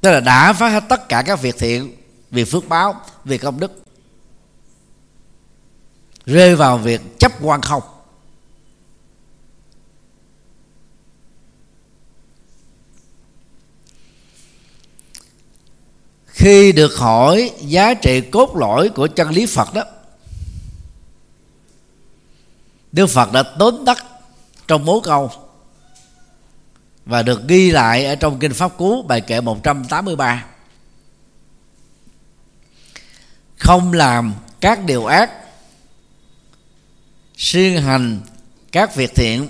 [0.00, 1.96] Tức là đã phá hết tất cả các việc thiện,
[2.30, 3.72] việc phước báo, việc công đức.
[6.26, 7.82] Rơi vào việc chấp quan không.
[16.26, 19.82] Khi được hỏi giá trị cốt lõi của chân lý phật đó,
[22.92, 24.04] đức phật đã tóm tắt
[24.68, 25.30] trong mối câu
[27.04, 30.44] và được ghi lại ở trong kinh pháp cú, bài kệ 183
[33.64, 35.30] không làm các điều ác,
[37.36, 38.20] siêng hành
[38.72, 39.48] các việc thiện,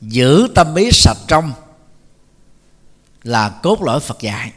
[0.00, 1.52] giữ tâm ý sạch trong
[3.22, 4.52] là cốt lõi Phật dạy.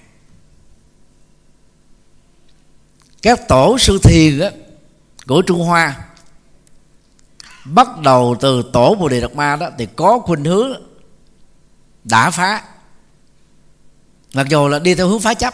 [3.22, 4.39] Các tổ sư thiền
[5.28, 6.09] của Trung Hoa
[7.74, 10.82] bắt đầu từ tổ Bồ Đề Đạt Ma đó, thì có khuynh hướng
[12.03, 12.63] đã phá.
[14.34, 15.53] Mặc dù là đi theo hướng phá chấp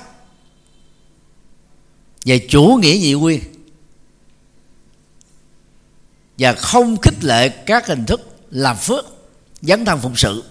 [2.25, 3.41] về chủ nghĩa nhị nguyên,
[6.37, 9.05] và không khích lệ các hình thức làm phước,
[9.61, 10.43] dấn thân phụng sự,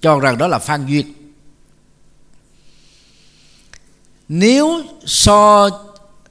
[0.00, 1.14] cho rằng đó là phan duyên.
[4.28, 5.70] Nếu so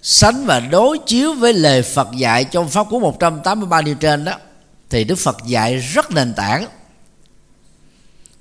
[0.04, 4.34] sánh và đối chiếu với lời Phật dạy trong pháp của 183 điều trên đó
[4.90, 6.66] thì Đức Phật dạy rất nền tảng.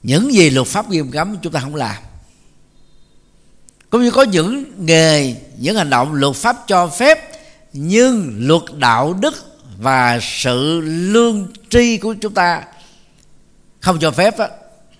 [0.02, 1.96] Những gì luật pháp nghiêm cấm chúng ta không làm.
[3.90, 7.18] Cũng như có những nghề những hành động luật pháp cho phép
[7.72, 9.34] nhưng luật đạo đức
[9.78, 12.64] và sự lương tri của chúng ta
[13.80, 14.48] không cho phép đó,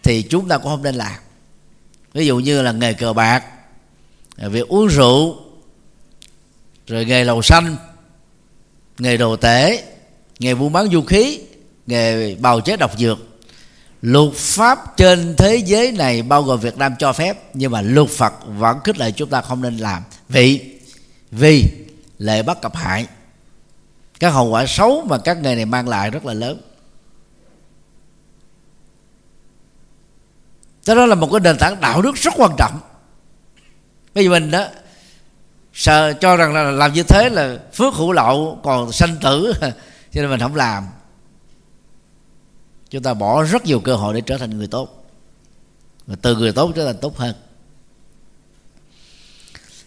[0.03, 1.17] thì chúng ta cũng không nên làm.
[2.13, 3.45] Ví dụ như là nghề cờ bạc
[4.37, 5.37] việc uống rượu
[6.93, 7.77] rồi nghề lầu xanh,
[8.99, 9.83] nghề đồ tể,
[10.39, 11.41] nghề buôn bán du khí,
[11.87, 13.19] nghề bào chế độc dược.
[14.03, 18.09] Luật pháp trên thế giới này bao gồm Việt Nam cho phép, nhưng mà luật
[18.09, 20.03] Phật vẫn khích lệ chúng ta không nên làm.
[20.29, 20.79] Vì
[21.31, 21.65] vì
[22.19, 23.07] lệ bất cập hại.
[24.21, 26.61] Các hậu quả xấu mà các nghề này mang lại rất là lớn.
[30.87, 32.81] Đó là một cái nền tảng đạo đức rất quan trọng.
[34.15, 34.67] Bây giờ mình đó
[35.75, 39.53] sợ cho rằng là làm như thế là phước hữu lậu, còn sanh tử.
[40.13, 40.87] Cho nên mình không làm.
[42.91, 45.05] Chúng ta bỏ rất nhiều cơ hội để trở thành người tốt.
[46.07, 47.35] Và từ người tốt trở thành tốt hơn.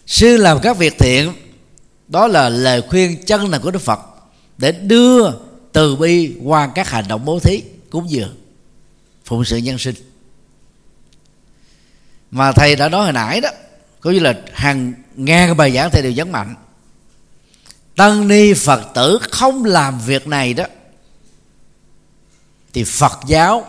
[0.06, 1.32] Sư làm các việc thiện,
[2.08, 4.00] đó là lời khuyên chân là của đức phật
[4.58, 5.30] để đưa
[5.72, 8.36] từ bi qua các hành động bố thí cúng dường,
[9.24, 9.94] phụng sự nhân sinh.
[12.30, 13.48] Mà thầy đã nói hồi nãy đó,
[14.00, 16.54] có như là hàng nghe cái bài giảng thầy đều nhấn mạnh
[17.96, 20.64] tăng ni phật tử không làm việc này đó,
[22.72, 23.66] thì phật giáo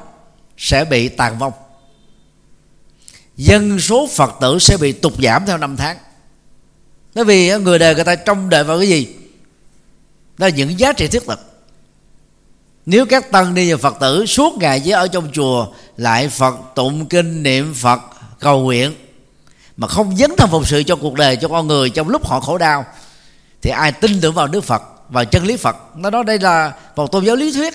[0.57, 1.53] sẽ bị tàn vong.
[3.37, 5.97] Dân số phật tử sẽ bị tụt giảm theo năm tháng.
[7.15, 9.15] Bởi vì người đời người ta trông đợi vào cái gì?
[10.37, 11.39] Đó là những giá trị thiết thực.
[12.85, 15.67] Nếu các tăng ni và phật tử suốt ngày chỉ ở trong chùa,
[15.97, 17.99] lại phật tụng kinh niệm phật
[18.39, 18.95] cầu nguyện
[19.77, 22.39] mà không dấn thân phục sự cho cuộc đời, cho con người, trong lúc họ
[22.39, 22.85] khổ đau,
[23.61, 25.75] thì ai tin tưởng vào đức phật và chân lý phật?
[25.95, 27.73] Nó nói đây là một tôn giáo lý thuyết,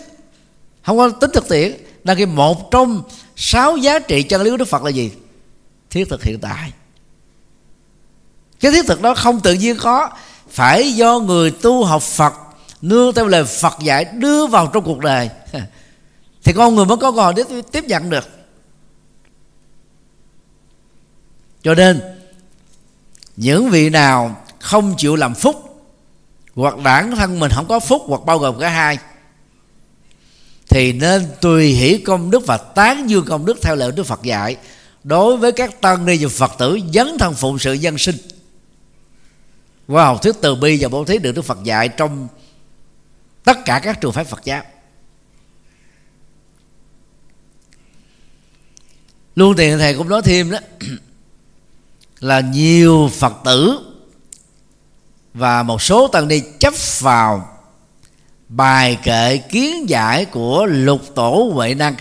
[0.83, 1.77] không có tính thực tiễn.
[2.05, 3.03] Là cái một trong
[3.37, 5.11] sáu giá trị chân lý của đức phật là gì?
[5.91, 6.73] Thiết thực hiện tại.
[8.61, 10.11] Cái thiết thực đó không tự nhiên có,
[10.51, 12.35] phải do người tu học phật
[12.83, 15.31] nương theo lời phật dạy đưa vào trong cuộc đời.
[16.45, 18.42] Thì con người mới có cơ hội để tiếp nhận được.
[21.63, 22.01] Cho nên,
[23.37, 25.85] những vị nào không chịu làm phúc,
[26.55, 28.99] hoặc bản thân mình không có phúc, hoặc bao gồm cả hai,
[30.69, 34.23] thì nên tùy hỷ công đức và tán dương công đức theo lời Đức Phật
[34.23, 34.57] dạy.
[35.05, 38.17] Đối với các tăng ni và Phật tử dấn thân phụng sự dân sinh.
[39.89, 42.29] Qua học thuyết từ bi và bố thí được Đức Phật dạy trong
[43.45, 44.63] tất cả các trường phái Phật giáo.
[49.37, 50.59] Luôn tiền thầy cũng nói thêm đó
[52.23, 53.79] là nhiều phật tử
[55.35, 57.59] và một số tăng ni chấp vào
[58.49, 61.95] bài kệ kiến giải của lục tổ huệ năng.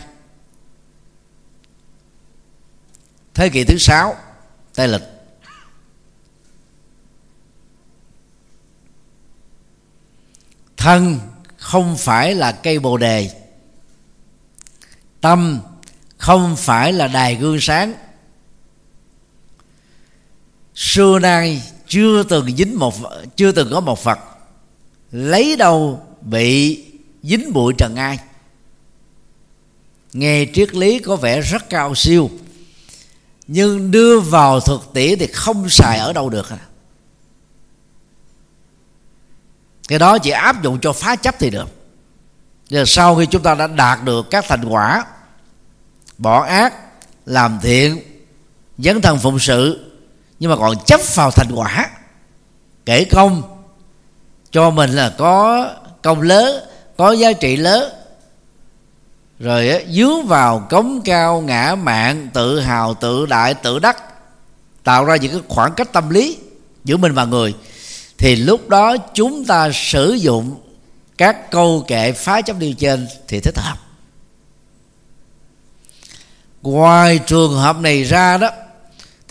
[3.33, 4.15] Thế kỷ thứ sáu,
[4.75, 5.01] tây lịch.
[10.77, 11.19] Thân
[11.57, 13.31] không phải là cây bồ đề,
[15.21, 15.59] tâm
[16.17, 17.93] không phải là đài gương sáng
[20.75, 22.93] xưa nay chưa từng dính một,
[23.35, 24.19] chưa từng có một phật
[25.11, 26.83] lấy đâu bị
[27.23, 28.19] dính bụi trần ai.
[30.13, 32.29] Nghe triết lý có vẻ rất cao siêu,
[33.47, 36.59] nhưng đưa vào thực tiễn thì không xài ở đâu được à.
[39.87, 41.67] cái đó chỉ áp dụng cho phá chấp thì được.
[42.69, 45.05] Giờ sau khi chúng ta đã đạt được các thành quả,
[46.17, 46.73] bỏ ác,
[47.25, 48.01] làm thiện,
[48.77, 49.90] dấn thân phụng sự
[50.41, 51.89] nhưng mà còn chấp vào thành quả.
[52.85, 53.41] Kể công
[54.51, 55.69] cho mình là có
[56.01, 56.63] công lớn
[56.97, 57.93] có giá trị lớn.
[59.39, 64.03] Rồi á, dướng vào cống cao ngã mạng tự hào tự đại tự đắc.
[64.83, 66.37] Tạo ra những cái khoảng cách tâm lý
[66.83, 67.55] giữa mình và người.
[68.17, 70.55] Thì lúc đó chúng ta sử dụng
[71.17, 73.77] các câu kệ phá chấp điều trên thì thích hợp.
[76.61, 78.49] Ngoài trường hợp này ra đó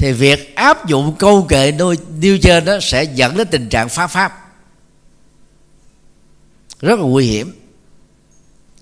[0.00, 1.72] thì việc áp dụng câu kệ
[2.18, 4.52] nêu trên đó sẽ dẫn đến tình trạng phá pháp.
[6.80, 7.60] Rất là nguy hiểm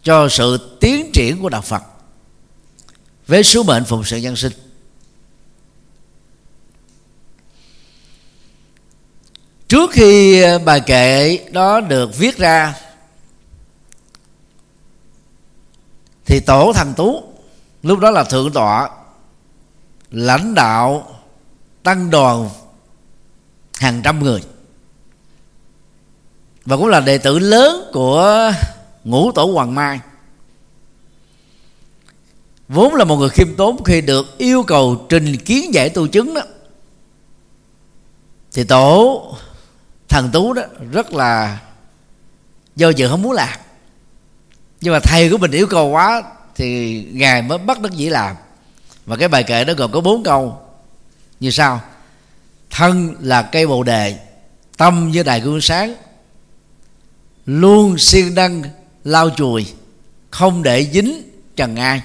[0.02, 1.82] cho sự tiến triển của đạo Phật.
[3.26, 4.52] Với sứ mệnh phụng sự nhân sinh.
[9.68, 12.74] Trước khi bài kệ đó được viết ra,
[16.26, 17.22] thì tổ thành tú,
[17.82, 18.90] lúc đó là thượng tọa
[20.10, 21.14] lãnh đạo
[21.82, 22.50] tăng đoàn
[23.78, 24.42] hàng trăm người.
[26.64, 28.52] Và cũng là đệ tử lớn của
[29.04, 30.00] ngũ tổ hoàng mai.
[32.68, 36.34] Vốn là một người khiêm tốn, khi được yêu cầu trình kiến giải tu chứng
[36.34, 36.42] đó,
[38.52, 39.22] thì tổ
[40.08, 41.60] thần tú đó rất là
[42.76, 43.58] do dự, không muốn làm.
[44.80, 46.22] Nhưng mà thầy của mình yêu cầu quá,
[46.54, 48.36] thì ngài mới bắt đất dĩ làm
[49.08, 50.60] và cái bài kệ đó gồm có bốn câu.
[51.40, 51.80] Như sau.
[52.70, 54.18] Thân là cây bồ đề,
[54.76, 55.94] tâm như đài gương sáng.
[57.46, 58.62] Luôn siêng đăng
[59.04, 59.66] lau chùi,
[60.30, 61.22] không để dính
[61.56, 62.02] trần ai.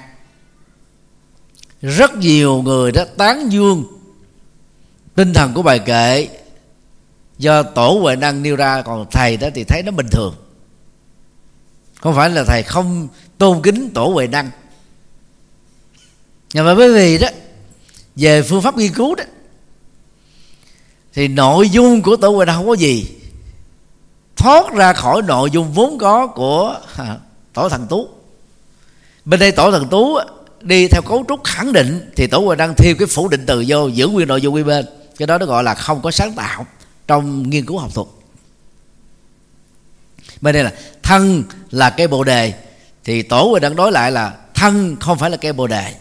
[1.81, 3.83] Rất nhiều người đã tán dương
[5.15, 6.27] tinh thần của bài kệ.
[7.37, 10.35] Do tổ huệ năng nêu ra, còn thầy đó thì thấy nó bình thường.
[12.01, 14.49] Không phải là thầy không tôn kính tổ huệ năng
[16.53, 17.27] nhưng mà bởi vì đó
[18.15, 19.23] về phương pháp nghiên cứu đó
[21.13, 23.05] thì nội dung của tổ huệ không có gì.
[24.35, 27.17] Thoát ra khỏi nội dung vốn có của à,
[27.53, 28.09] tổ thần tú.
[29.25, 30.17] Bên đây tổ thần tú
[30.61, 33.63] đi theo cấu trúc khẳng định thì tổ huệ đang thêm cái phủ định từ
[33.67, 34.85] vô giữ nguyên nội dung quy bên.
[35.17, 36.65] Cái đó nó gọi là không có sáng tạo
[37.07, 38.07] trong nghiên cứu học thuật.
[40.41, 40.71] Bên đây là
[41.03, 42.53] thân là cây bồ đề
[43.03, 45.93] thì tổ huệ đang đối lại là thân không phải là cây bồ đề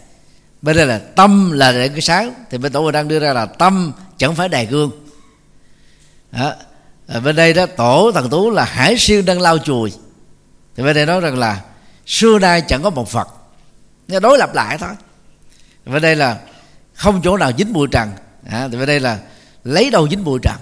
[0.63, 2.35] bên đây là tâm là đèn cái sáng.
[2.51, 4.91] Thì bên tổ huệ đang đưa ra là tâm chẳng phải đài gương.
[6.33, 6.53] Đó.
[7.07, 9.93] Ở bên đây đó tổ thần tú là hải siêu đang lau chùi.
[10.77, 11.63] Thì bên đây nói rằng là
[12.07, 13.29] xưa nay chẳng có một phật.
[14.09, 14.91] Nó đối lập lại thôi.
[15.87, 16.41] Bên đây là
[16.95, 18.13] không chỗ nào dính bụi trần.
[18.51, 19.19] À, thì bên đây là
[19.65, 20.57] lấy đâu dính bụi trần?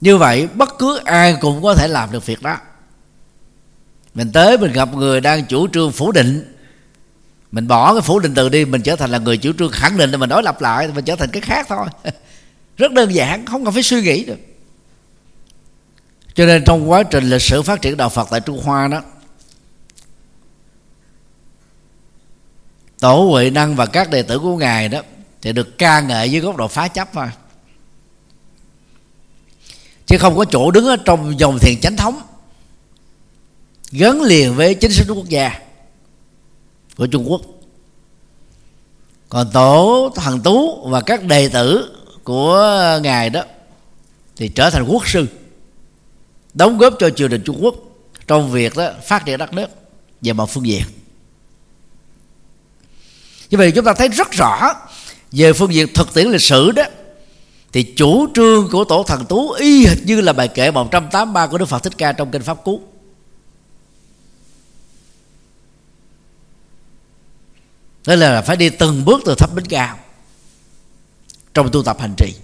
[0.00, 2.56] Như vậy bất cứ ai cũng có thể làm được việc đó
[4.16, 6.54] mình tới mình gặp người đang chủ trương phủ định.
[7.52, 9.96] Mình bỏ cái phủ định từ đi, mình trở thành là người chủ trương khẳng
[9.96, 11.86] định là mình đối lập lại, mình trở thành cái khác thôi.
[12.76, 14.38] Rất đơn giản, không cần phải suy nghĩ được.
[16.34, 19.02] Cho nên trong quá trình lịch sử phát triển đạo phật tại trung hoa đó,
[23.00, 25.00] tổ huệ năng và các đệ tử của ngài đó
[25.42, 27.26] thì được ca ngợi dưới góc độ phá chấp thôi.
[30.06, 32.20] Chứ không có chỗ đứng ở trong dòng thiền chánh thống
[33.90, 35.60] gắn liền với chính sách quốc gia
[36.96, 37.40] của Trung Quốc.
[39.28, 43.42] Còn tổ thần tú và các đệ tử của ngài đó
[44.36, 45.26] thì trở thành quốc sư,
[46.54, 47.74] đóng góp cho triều đình Trung Quốc
[48.26, 49.66] trong việc đó phát triển đất nước
[50.22, 50.82] về mọi phương diện.
[53.50, 54.72] Như vậy chúng ta thấy rất rõ
[55.32, 56.84] về phương diện thực tiễn lịch sử đó,
[57.72, 61.58] thì chủ trương của tổ thần tú y hệt như là bài kệ 183 của
[61.58, 62.80] Đức Phật Thích Ca trong kinh Pháp Cú.
[68.06, 69.98] Nên là phải đi từng bước từ thấp đến cao
[71.54, 72.34] Trong tu tập hành trì.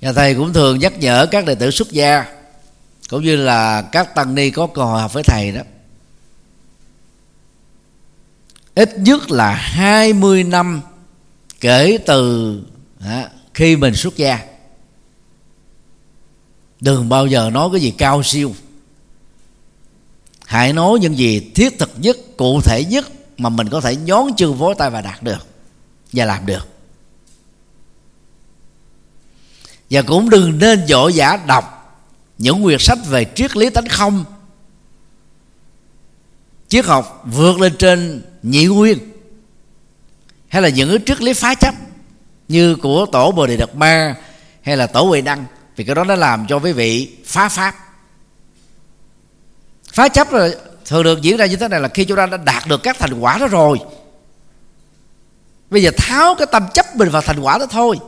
[0.00, 2.26] Nhà thầy cũng thường nhắc nhở các đệ tử xuất gia,
[3.08, 5.60] Cũng như là các tăng ni có cơ hội học với thầy đó.
[8.74, 10.80] Ít nhất là 20 năm
[11.60, 12.62] kể từ
[13.54, 14.38] khi mình xuất gia.
[16.80, 18.54] Đừng bao giờ nói cái gì cao siêu
[20.46, 23.06] hãy nói những gì thiết thực nhất, cụ thể nhất
[23.38, 25.46] mà mình có thể nhón chân vối tay và đạt được
[26.12, 26.68] và làm được.
[29.90, 31.74] Và cũng đừng nên dỗ giả đọc
[32.38, 34.24] những quyển sách về triết lý tánh không.
[36.68, 38.98] Triết học vượt lên trên nhị nguyên
[40.48, 41.74] hay là những cái triết lý phá chấp
[42.48, 44.16] như của tổ bồ đề đạt ma
[44.62, 45.44] hay là tổ huệ đăng
[45.76, 47.74] vì cái đó nó làm cho quý vị phá pháp
[49.94, 50.48] phá chấp là
[50.84, 52.96] thường được diễn ra như thế này là khi chúng ta đã đạt được các
[52.98, 53.78] thành quả đó rồi.
[55.70, 57.98] Bây giờ tháo cái tâm chấp mình vào thành quả đó thôi.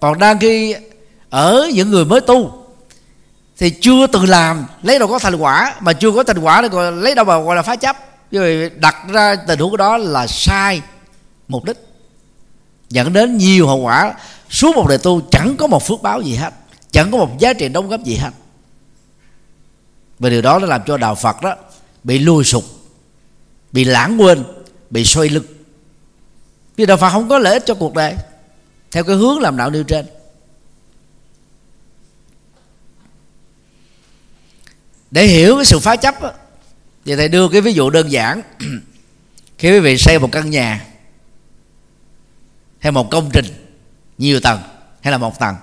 [0.00, 0.74] Còn đang khi
[1.30, 2.64] ở những người mới tu,
[3.58, 6.68] thì chưa từng làm, lấy đâu có thành quả, mà chưa có thành quả thì
[6.72, 7.96] còn lấy đâu mà gọi là phá chấp.
[8.30, 10.82] Rồi đặt ra tình huống đó là sai
[11.48, 11.76] mục đích,
[12.88, 14.14] dẫn đến nhiều hậu quả.
[14.50, 16.54] Suốt một đời tu chẳng có một phước báo gì hết,
[16.90, 18.30] chẳng có một giá trị đóng góp gì hết
[20.20, 21.56] và điều đó nó làm cho đạo phật đó
[22.04, 22.64] bị lùi sụp,
[23.72, 24.44] bị lãng quên,
[24.90, 25.46] bị xoay lực.
[26.76, 28.14] vì đạo phật không có lợi ích cho cuộc đời,
[28.90, 30.06] theo cái hướng làm đạo nêu trên
[35.10, 36.14] để hiểu cái sự phá chấp
[37.04, 38.42] thì thầy đưa cái ví dụ đơn giản,
[39.58, 40.86] khi quý vị xây một căn nhà,
[42.78, 43.46] hay một công trình,
[44.18, 44.60] nhiều tầng,
[45.02, 45.56] hay là một tầng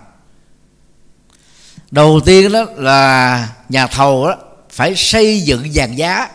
[1.91, 4.35] đầu tiên đó là nhà thầu đó
[4.77, 6.29] phải xây dựng dàn giá.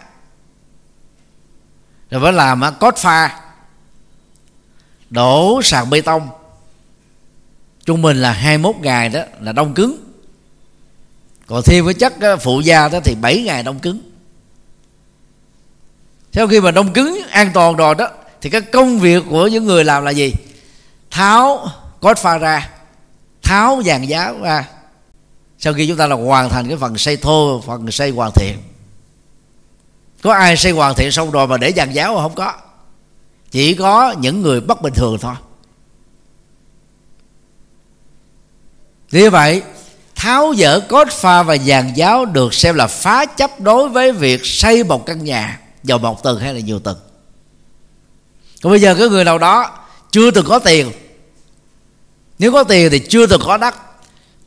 [2.10, 3.40] Rồi phải làm cốt pha,
[5.10, 6.28] đổ sàn bê tông.
[7.84, 10.12] Trung bình là 21 ngày đó là đông cứng.
[11.46, 14.10] Còn thêm với chất ờ, phụ gia đó thì 7 ngày đông cứng.
[16.32, 18.08] Sau khi mà đông cứng, an toàn rồi đó,
[18.40, 20.32] thì cái công việc của những người làm là gì?
[21.10, 21.68] Tháo
[22.00, 22.70] cốt pha ra,
[23.42, 24.68] tháo vàng giáo ra
[25.62, 28.58] sau khi chúng ta là hoàn thành cái phần xây thô, phần xây hoàn thiện.
[30.22, 32.52] Có ai xây hoàn thiện xong rồi mà để dàn giáo không có?
[33.50, 35.34] Chỉ có những người bất bình thường thôi.
[39.10, 39.62] Như vậy,
[40.14, 44.46] tháo dỡ cốt pha và dàn giáo được xem là phá chấp đối với việc
[44.46, 46.98] xây một căn nhà vào một tầng hay là nhiều tầng.
[48.62, 49.78] Còn bây giờ cái người nào đó
[50.10, 50.92] chưa từng có tiền.
[52.38, 53.74] Nếu có tiền thì chưa từng có đất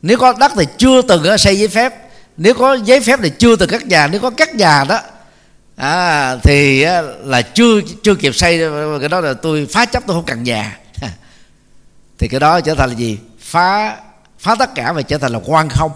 [0.06, 1.94] nếu có đất thì chưa từng xây giấy phép.
[2.36, 4.06] Nếu có giấy phép thì chưa từng cắt nhà.
[4.06, 5.00] Nếu có cắt nhà đó
[5.76, 6.84] à, thì
[7.24, 8.60] là chưa chưa kịp xây.
[9.00, 10.78] Cái đó là tôi phá chấp tôi không cần nhà.
[12.18, 13.18] Thì cái đó trở thành là gì?
[13.38, 13.96] Phá
[14.38, 15.92] phá tất cả và trở thành là quan không.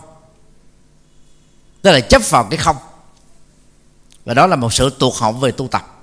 [1.83, 2.77] Tức là chấp vào cái không.
[4.25, 6.03] Và đó là một sự tuột hậu về tu tập.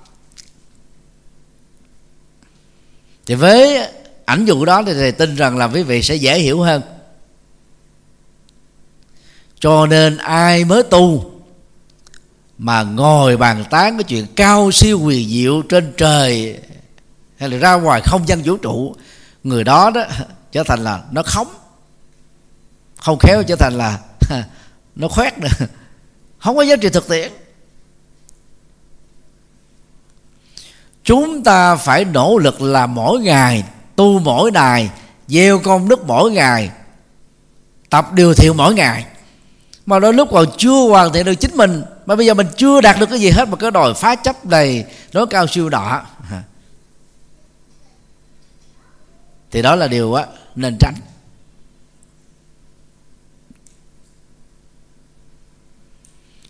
[3.26, 3.88] Thì với
[4.24, 6.82] ảnh dụ đó thì thầy tin rằng là quý vị sẽ dễ hiểu hơn
[9.60, 11.32] cho nên ai mới tu
[12.58, 16.58] mà ngồi bàn tán cái chuyện cao siêu huyền diệu trên trời
[17.38, 18.94] hay là ra ngoài không gian vũ trụ,
[19.44, 20.04] người đó đó
[20.52, 21.48] trở thành là nó khống,
[22.96, 23.98] không khéo trở thành là
[24.96, 25.48] nó khoét nữa.
[26.38, 27.32] Không có giá trị thực tiễn.
[31.04, 33.64] Chúng ta phải nỗ lực là mỗi ngày
[33.96, 34.90] tu mỗi ngày,
[35.28, 36.70] gieo công đức mỗi ngày,
[37.90, 39.06] tập điều thiện mỗi ngày
[39.88, 41.82] mà đôi lúc còn chưa hoàn thiện được chính mình.
[42.06, 44.46] Mà bây giờ mình chưa đạt được cái gì hết mà cứ đòi phá chấp
[44.46, 46.02] này nói cao siêu đỏ.
[49.50, 50.94] Thì đó là điều á nên tránh.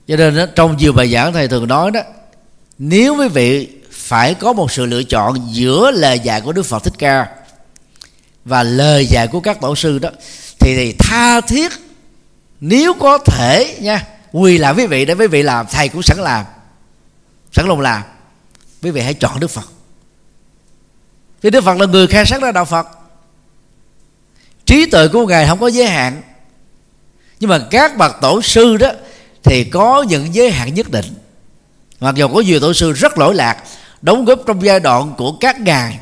[0.09, 2.01] Cho nên đó, trong nhiều bài giảng thầy thường nói đó
[2.79, 6.85] nếu quý vị phải có một sự lựa chọn giữa lời dạy của đức phật
[6.85, 7.27] thích ca
[8.45, 10.11] và lời dạy của các tổ sư đó
[10.61, 11.88] thì, thì tha thiết
[12.61, 16.19] nếu có thể nha, quỳ lại quý vị để quý vị làm, thầy cũng sẵn
[16.19, 16.45] làm,
[17.53, 18.03] sẵn lòng làm.
[18.83, 19.69] Quý vị hãy chọn đức phật.
[21.43, 22.87] Vì đức phật là người khai sáng ra đạo phật.
[24.67, 26.23] Trí tuệ của ngài không có giới hạn.
[27.41, 28.91] Nhưng mà các bậc tổ sư đó
[29.43, 31.15] thì có những giới hạn nhất định.
[32.01, 33.63] Mặc dù có nhiều tổ sư rất lỗi lạc,
[34.03, 35.99] đóng góp trong giai đoạn của các ngài,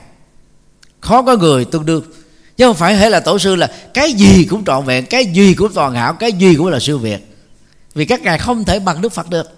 [1.01, 2.05] khó có người tương đương
[2.57, 5.55] chứ không phải hễ là tổ sư là cái gì cũng trọn vẹn, cái gì
[5.55, 7.19] cũng toàn hảo, cái gì cũng là siêu việt.
[7.95, 9.51] Vì các ngài không thể bằng đức phật được.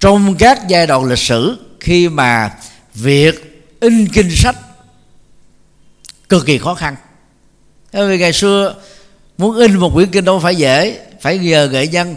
[0.00, 2.54] Trong các giai đoạn lịch sử, khi mà
[2.94, 4.56] việc in kinh sách
[6.28, 6.96] cực kỳ khó khăn.
[7.92, 8.74] Bởi vì ngày xưa
[9.38, 12.16] muốn in một quyển kinh đâu phải dễ, phải nhờ nghệ nhân.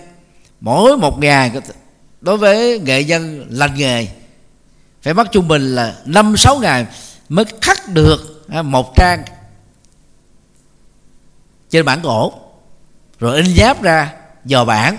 [0.60, 1.52] Mỗi một ngày
[2.22, 4.08] đối với nghệ nhân lành nghề
[5.04, 6.86] phải mất trung bình là năm, sáu ngày
[7.30, 9.24] mới khắc được một trang
[11.70, 12.34] trên bản gỗ
[13.20, 14.14] rồi in giáp ra,
[14.46, 14.98] dò bản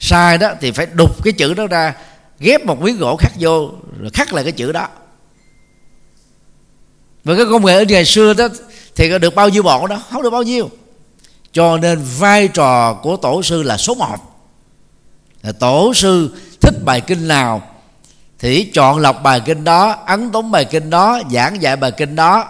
[0.00, 1.94] sai đó thì phải đục cái chữ đó ra,
[2.38, 4.88] ghép một miếng gỗ khắc vô, rồi khắc lại cái chữ đó.
[7.24, 8.48] Và cái công nghệ in ngày xưa đó
[8.96, 10.02] thì có được bao nhiêu bọn đó?
[10.10, 10.70] Không được bao nhiêu.
[11.52, 14.16] Cho nên vai trò của tổ sư là số một.
[15.58, 17.62] Tổ sư thích bài kinh nào
[18.46, 22.16] thì chọn lọc bài kinh đó, ấn tống bài kinh đó, giảng dạy bài kinh
[22.16, 22.48] đó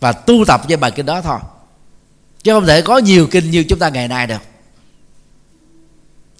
[0.00, 1.38] và tu tập với bài kinh đó thôi.
[2.42, 4.42] Chứ không thể có nhiều kinh như chúng ta ngày nay được.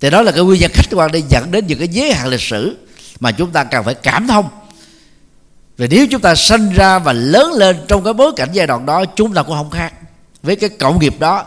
[0.01, 2.27] Thì đó là cái nguyên nhân khách quan để dẫn đến những cái giới hạn
[2.27, 2.87] lịch sử
[3.21, 4.49] mà chúng ta cần phải cảm thông.
[5.79, 8.87] Và nếu chúng ta sinh ra và lớn lên trong cái bối cảnh giai đoạn
[8.87, 9.93] đó, chúng ta cũng không khác.
[10.43, 11.45] Với cái cộng nghiệp đó,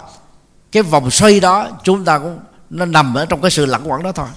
[0.72, 2.40] cái vòng xoay đó, chúng ta cũng
[2.70, 4.28] nó nằm ở trong cái sự lẳng quẩn đó thôi.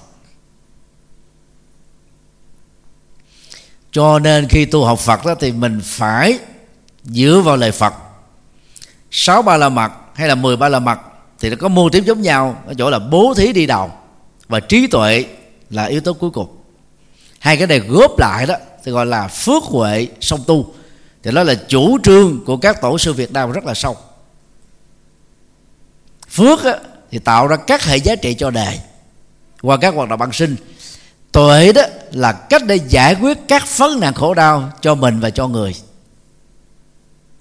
[3.91, 6.39] Cho nên khi tu học Phật đó thì mình phải
[7.03, 7.93] dựa vào lời Phật.
[9.11, 10.99] Sáu ba la mật hay là mười ba la mật
[11.39, 13.91] thì nó có mô tiếp giống nhau ở chỗ là bố thí đi đầu
[14.47, 15.25] và trí tuệ
[15.69, 16.57] là yếu tố cuối cùng.
[17.39, 20.73] Hai cái này góp lại đó thì gọi là phước huệ song tu.
[21.23, 23.97] Thì đó là chủ trương của các tổ sư Việt Nam rất là sâu.
[26.29, 26.75] Phước á,
[27.11, 28.79] thì tạo ra các hệ giá trị cho đời
[29.61, 30.55] qua các hoạt động bằng sinh
[31.31, 35.29] tuệ đó là cách để giải quyết các vấn nạn khổ đau cho mình và
[35.29, 35.75] cho người.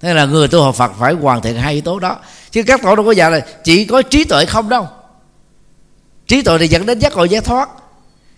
[0.00, 2.16] Thế là người tu học Phật phải hoàn thiện hai yếu tố đó.
[2.50, 4.88] Chứ các tổ đâu có dạy là chỉ có trí tuệ không đâu.
[6.26, 7.68] Trí tuệ thì dẫn đến giác ngộ giải thoát.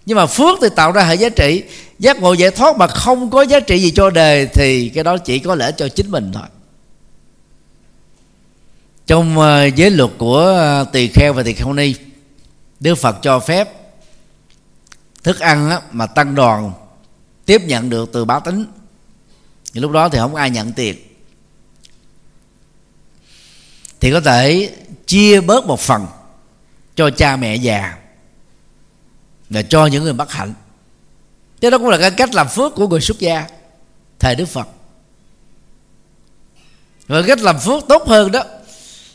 [0.07, 1.63] Nhưng mà phước thì tạo ra hệ giá trị.
[1.99, 5.19] Giác ngộ giải thoát mà không có giá trị gì cho đời thì cái đó
[5.19, 6.43] chỉ có lẽ cho chính mình thôi.
[9.07, 11.95] Trong ờ, giới luật của ờ, tỳ kheo và tỳ kheo ni,
[12.81, 13.82] đức phật cho phép
[15.23, 16.73] thức ăn mà tăng đoàn,
[17.47, 18.67] tiếp nhận được từ bá tính.
[19.73, 20.97] Thì lúc đó thì không ai nhận tiền.
[24.01, 24.75] Thì có thể
[25.07, 26.07] chia bớt một phần
[26.95, 27.99] cho cha mẹ già
[29.51, 30.55] và cho những người bất hạnh.
[31.61, 33.47] Thế đó cũng là cái cách làm phước của người xuất gia,
[34.19, 34.69] thầy đức phật.
[37.07, 38.45] Và cách làm phước tốt hơn đó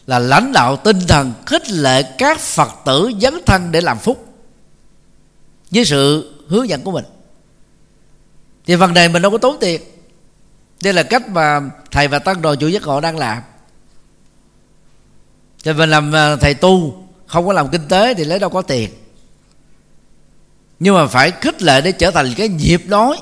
[0.08, 4.27] là lãnh đạo tinh thần khích lệ các phật tử dấn thân để làm phúc
[5.72, 7.06] với sự hướng dẫn của mình.
[8.66, 9.82] Thì phần này mình đâu có tốn tiền.
[10.82, 11.62] Đây là cách mà
[11.92, 13.44] thầy và tăng đồ chủ giác ngộ đang làm.
[15.62, 18.62] Cho mình làm à, thầy tu, không có làm kinh tế thì lấy đâu có
[18.62, 18.90] tiền.
[20.80, 23.18] Nhưng mà phải khích lệ để trở thành cái nhịp nói.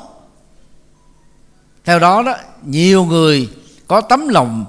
[1.85, 3.49] Theo đó đó, nhiều người
[3.87, 4.65] có tấm lòng,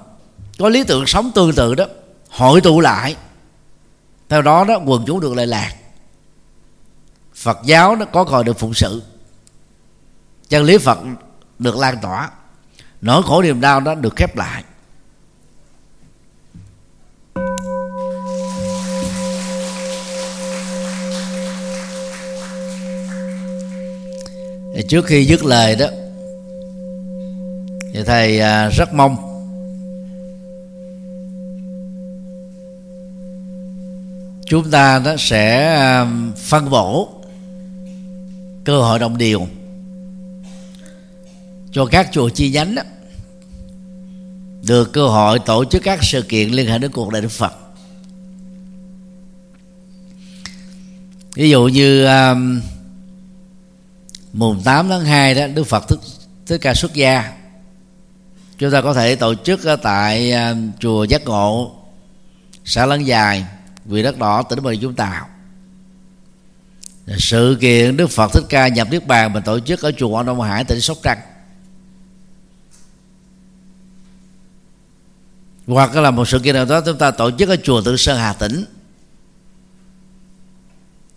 [0.57, 1.85] có lý tưởng sống tương tự đó
[2.29, 3.15] hội tụ lại.
[4.29, 5.73] Theo đó đó, quần chúng được lệ lạc
[7.37, 9.03] phật giáo nó có còn được phụng sự.
[10.49, 10.99] Chân lý phật
[11.59, 12.29] được lan tỏa.
[13.01, 14.63] Nỗi khổ niềm đau đó được khép lại.
[24.89, 25.87] Trước khi dứt lời đó,
[27.93, 29.27] thì thầy à, rất mong
[34.45, 37.16] chúng ta đó sẽ à, phân bổ
[38.67, 39.47] cơ hội đồng điều
[41.71, 42.81] cho các chùa chi nhánh đó,
[44.67, 47.53] được cơ hội tổ chức các sự kiện liên hệ đến cuộc đời Đức Phật.
[51.33, 52.61] Ví dụ như um,
[54.33, 55.99] mùng 8 tháng 2 đó Đức Phật thức
[56.45, 57.33] Thích Ca xuất gia.
[58.57, 61.71] Chúng ta có thể tổ chức tại uh, chùa Giác Ngộ
[62.65, 63.45] xã Lân Dài
[63.85, 65.27] vì đất đỏ tỉnh Bà Rịa Vũng Tàu
[67.07, 70.25] sự kiện Đức Phật Thích Ca nhập Niết Bàn mình tổ chức ở chùa Quảng
[70.25, 71.19] Đông Hải, tỉnh Sóc Trăng.
[75.67, 78.19] Hoặc là một sự kiện nào đó chúng ta tổ chức ở chùa Tự Sơn
[78.19, 78.65] Hà Tĩnh.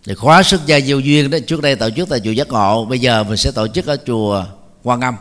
[0.04, 2.84] Thì khóa xuất gia vô duyên đó, trước đây tổ chức tại chùa Giác Ngộ,
[2.84, 4.44] bây giờ mình sẽ tổ chức ở chùa
[4.82, 5.16] Quan Âm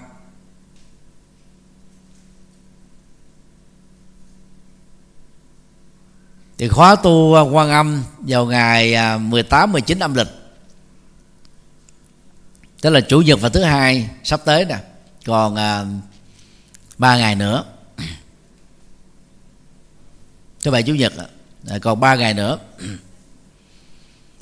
[6.57, 10.27] thì khóa tu quan âm vào ngày à, 18 19 âm lịch
[12.81, 14.77] tức là chủ nhật và thứ hai sắp tới nè.
[15.25, 15.85] Còn à,
[16.97, 17.63] ba ngày nữa.
[20.61, 21.13] Thứ bảy chủ nhật
[21.69, 22.57] à, còn ba ngày nữa.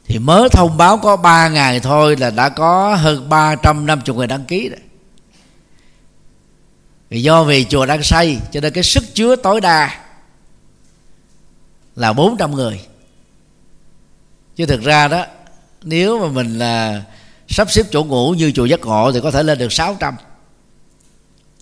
[0.07, 4.45] Thì mới thông báo có 3 ngày thôi là đã có hơn 350 người đăng
[4.45, 4.79] ký rồi.
[7.09, 10.05] Vì do vì chùa đang xây cho nên cái sức chứa tối đa
[11.95, 12.81] là 400 người.
[14.55, 15.25] Chứ thực ra đó
[15.83, 17.03] nếu mà mình là
[17.47, 20.15] sắp xếp chỗ ngủ như chùa giác ngộ thì có thể lên được 600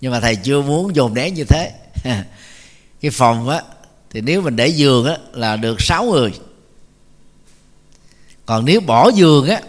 [0.01, 1.71] nhưng mà thầy chưa muốn dồn nén như thế.
[3.01, 3.61] Cái phòng á
[4.09, 6.33] thì nếu mình để giường á là được 6 người.
[8.45, 9.61] Còn nếu bỏ giường á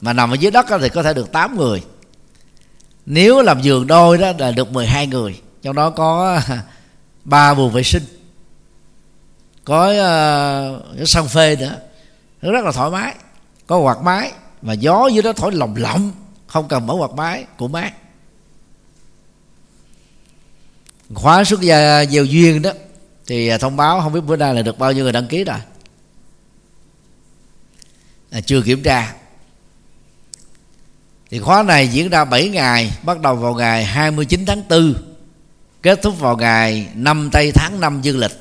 [0.00, 1.82] mà nằm ở dưới đất á, thì có thể được 8 người.
[3.06, 5.40] Nếu làm giường đôi đó là được 12 người.
[5.62, 6.40] Trong đó có
[7.24, 8.04] ba buồng vệ sinh.
[9.64, 11.76] Có uh, cái sân phê nữa.
[12.42, 13.14] Nó rất là thoải mái.
[13.66, 14.32] Có quạt máy
[14.64, 16.12] và gió dưới đó thổi lồng lộng
[16.46, 17.92] không cần mở quạt máy cũng mát
[21.14, 22.70] khóa xuất gia gieo duyên đó
[23.26, 25.44] thì à, thông báo không biết bữa nay là được bao nhiêu người đăng ký
[25.44, 25.58] rồi.
[28.30, 29.14] À, chưa kiểm tra.
[31.30, 34.94] Thì khóa này diễn ra 7 ngày bắt đầu vào ngày 29 tháng 4
[35.82, 38.32] kết thúc vào ngày 5 tây tháng 5 dương lịch.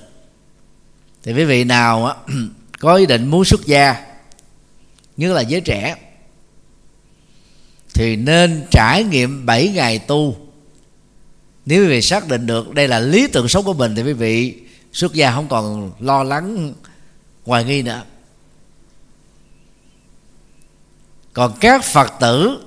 [1.23, 2.15] Thì quý vị nào á,
[2.79, 4.05] có ý định muốn xuất gia
[5.17, 5.95] như là giới trẻ
[7.93, 10.35] thì nên trải nghiệm 7 ngày tu.
[11.65, 14.13] Nếu quý vị xác định được đây là lý tưởng sống của mình thì quý
[14.13, 14.55] vị
[14.93, 16.73] xuất gia không còn lo lắng
[17.45, 18.01] hoài nghi nữa.
[21.33, 22.57] Còn các phật tử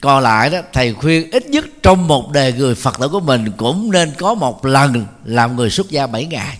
[0.00, 3.52] còn lại đó thầy khuyên ít nhất trong một đời người phật tử của mình
[3.56, 6.58] cũng nên có một lần làm người xuất gia 7 ngày.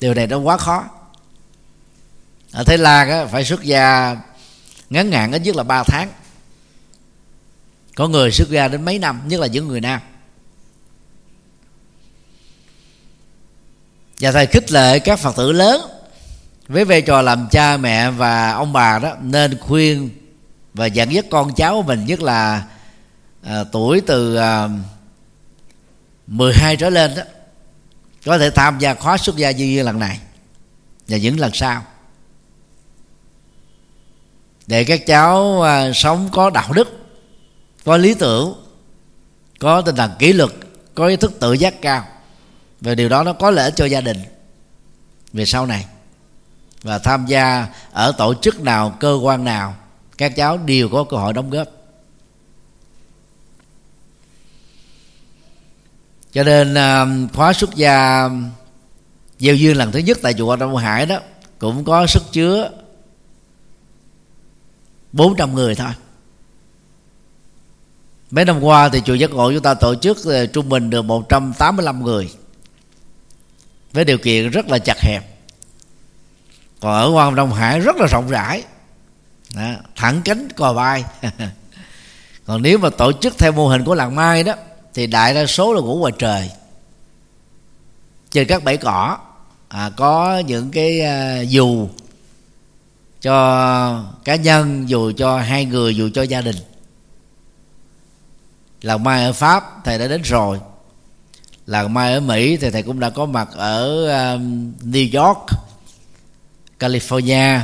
[0.00, 0.84] Điều này nó quá khó.
[2.52, 4.16] Ở thái lan á, phải xuất gia
[4.90, 6.08] ngắn hạn ít nhất là 3 tháng
[8.00, 10.00] có người xuất gia đến mấy năm nhất là những người nam.
[14.20, 15.80] Và thầy khích lệ các phật tử lớn
[16.68, 20.10] với vai trò làm cha mẹ và ông bà đó nên khuyên
[20.74, 22.66] và dẫn dắt con cháu của mình nhất là
[23.42, 24.68] à, tuổi từ à,
[26.26, 27.22] 12 trở lên đó
[28.24, 30.20] có thể tham gia khóa xuất gia như lần này
[31.08, 31.84] và những lần sau.
[34.66, 36.99] Để các cháu à, sống có đạo đức
[37.84, 38.54] có lý tưởng,
[39.58, 40.50] có tinh thần kỷ luật,
[40.94, 42.06] có ý thức tự giác cao.
[42.80, 44.18] Và điều đó nó có lợi cho gia đình.
[45.32, 45.86] Về sau này,
[46.82, 49.74] và tham gia ở tổ chức nào, cơ quan nào,
[50.18, 51.68] các cháu đều có cơ hội đóng góp.
[56.32, 58.28] Cho nên à, khóa xuất gia
[59.38, 61.18] gieo duyên lần thứ nhất tại chùa Đông Hải đó,
[61.58, 62.70] cũng có sức chứa
[65.12, 65.90] 400 người thôi
[68.30, 71.02] mấy năm qua thì chùa giác ngộ chúng ta tổ chức ờ, trung bình được
[71.02, 72.30] 185 người.
[73.92, 75.24] Với điều kiện rất là chặt hẹp.
[76.80, 78.62] Còn ở quan đông hải rất là rộng rãi.
[79.54, 81.04] Đó, thẳng cánh cò bay
[82.46, 84.54] còn nếu mà tổ chức theo mô hình của làng mai đó
[84.94, 86.50] thì đại đa số là ngủ ngoài trời.
[88.30, 89.18] Trên các bãi cỏ
[89.68, 91.88] à, có những cái à, dù
[93.22, 96.56] cho cá nhân dù cho hai người dù cho gia đình
[98.82, 100.60] làng mai ở pháp thầy đã đến rồi.
[101.66, 105.46] Làng mai ở mỹ thì thầy cũng đã có mặt ở um, new york
[106.78, 107.60] california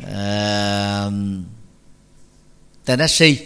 [0.00, 1.12] uh,
[2.84, 3.36] tennessee.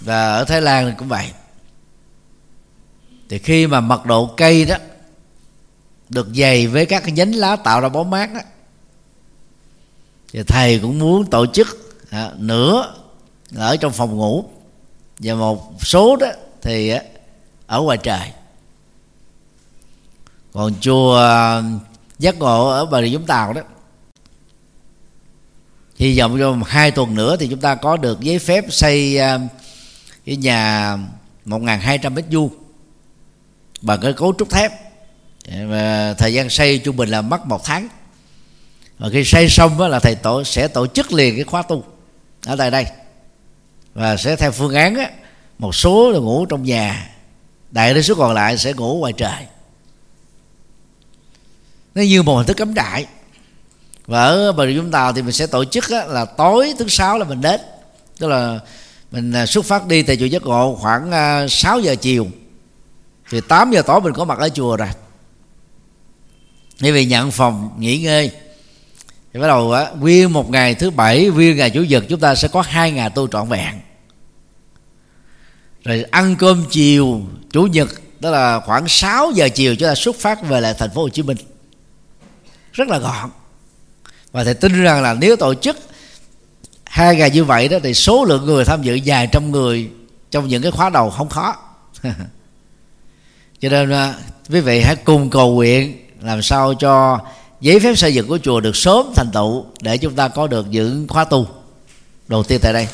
[0.00, 1.32] Và ở thái lan thì cũng vậy.
[3.28, 4.76] Thì khi mà mật độ cây đó
[6.08, 8.40] được dày với các cái nhánh lá tạo ra bóng mát đó
[10.32, 12.94] thì thầy cũng muốn tổ chức à, nửa
[13.54, 14.44] ở trong phòng ngủ.
[15.18, 16.26] Và một số đó
[16.62, 16.92] thì
[17.66, 18.30] ở ngoài trời.
[20.52, 21.62] Còn chùa à,
[22.18, 23.62] giác ngộ ở bà rịa vũng tàu đó,
[25.96, 29.38] hy vọng trong hai tuần nữa thì chúng ta có được giấy phép xây à,
[30.26, 30.96] cái nhà
[31.46, 32.48] 1.200 mét vuông
[33.82, 34.72] bằng cái cấu trúc thép.
[35.68, 37.88] Và thời gian xây trung bình là mất một tháng.
[38.98, 41.84] Và khi xây xong đó là thầy tổ sẽ tổ chức liền cái khóa tu
[42.46, 42.86] ở tại đây
[43.94, 45.10] và sẽ theo phương án á,
[45.58, 47.10] một số là ngủ trong nhà
[47.70, 49.46] đại đa số còn lại sẽ ngủ ngoài trời.
[51.94, 53.06] Nó như một hình thức cấm trại.
[54.06, 56.88] Và ở bà rịa vũng tàu thì mình sẽ tổ chức á, là tối thứ
[56.88, 57.60] sáu là mình đến.
[58.18, 58.58] Tức là
[59.10, 62.26] mình à, xuất phát đi từ chùa giác ngộ khoảng à, 6 giờ chiều.
[63.30, 64.88] Thì 8 giờ tối mình có mặt ở chùa rồi.
[66.80, 68.30] Để vì nhận phòng nghỉ ngơi
[69.34, 72.34] thì bắt đầu á, nguyên một ngày thứ bảy, nguyên ngày chủ nhật, chúng ta
[72.34, 73.74] sẽ có hai ngày tu trọn vẹn.
[75.84, 77.20] Rồi ăn cơm chiều,
[77.52, 77.88] chủ nhật
[78.20, 81.08] đó là khoảng 6 giờ chiều, chúng ta xuất phát về lại thành phố Hồ
[81.08, 81.36] Chí Minh.
[82.72, 83.30] Rất là gọn.
[84.32, 85.78] Và thầy tin rằng là nếu tổ chức
[86.84, 89.90] hai ngày như vậy đó, thì số lượng người tham dự vài trăm người
[90.30, 91.56] trong những cái khóa đầu không khó.
[93.60, 94.14] Cho nên à,
[94.50, 97.20] quý vị hãy cùng cầu nguyện làm sao cho
[97.60, 100.66] giấy phép xây dựng của chùa được sớm thành tựu để chúng ta có được
[100.70, 101.46] những khóa tu.
[102.28, 102.88] Đầu tiên tại đây.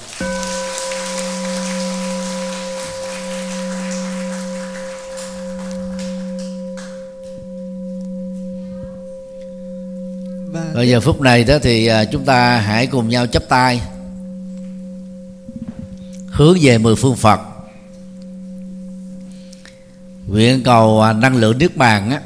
[10.75, 13.81] Bây giờ phút này đó thì à, chúng ta hãy cùng nhau chắp tay.
[16.27, 17.41] Hướng về mười phương Phật.
[20.27, 22.21] Nguyện cầu à, năng lượng nước bàn á,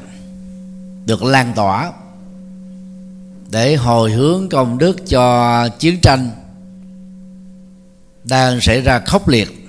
[1.06, 1.92] được lan tỏa
[3.54, 6.30] để hồi hướng công đức cho chiến tranh
[8.24, 9.68] đang xảy ra khốc liệt.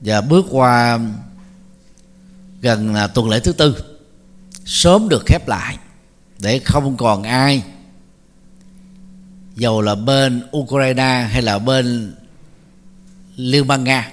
[0.00, 1.00] Và bước qua
[2.60, 3.84] gần là tuần lễ thứ tư,
[4.64, 5.78] sớm được khép lại
[6.38, 7.62] để không còn ai,
[9.56, 12.14] dầu là bên Ukraine hay là bên
[13.36, 14.12] Liên bang Nga,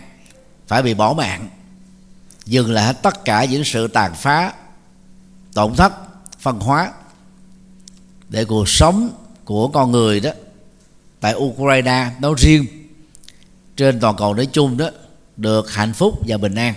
[0.68, 1.50] phải bị bỏ mạng,
[2.46, 4.54] dừng lại tất cả những sự tàn phá,
[5.54, 6.11] tổn thất
[6.44, 6.92] văn hóa
[8.30, 9.10] để cuộc sống
[9.46, 10.32] của con người đó
[11.22, 12.66] tại Ukraine nói riêng,
[13.78, 14.90] trên toàn cầu nói chung đó,
[15.38, 16.74] được hạnh phúc và bình an.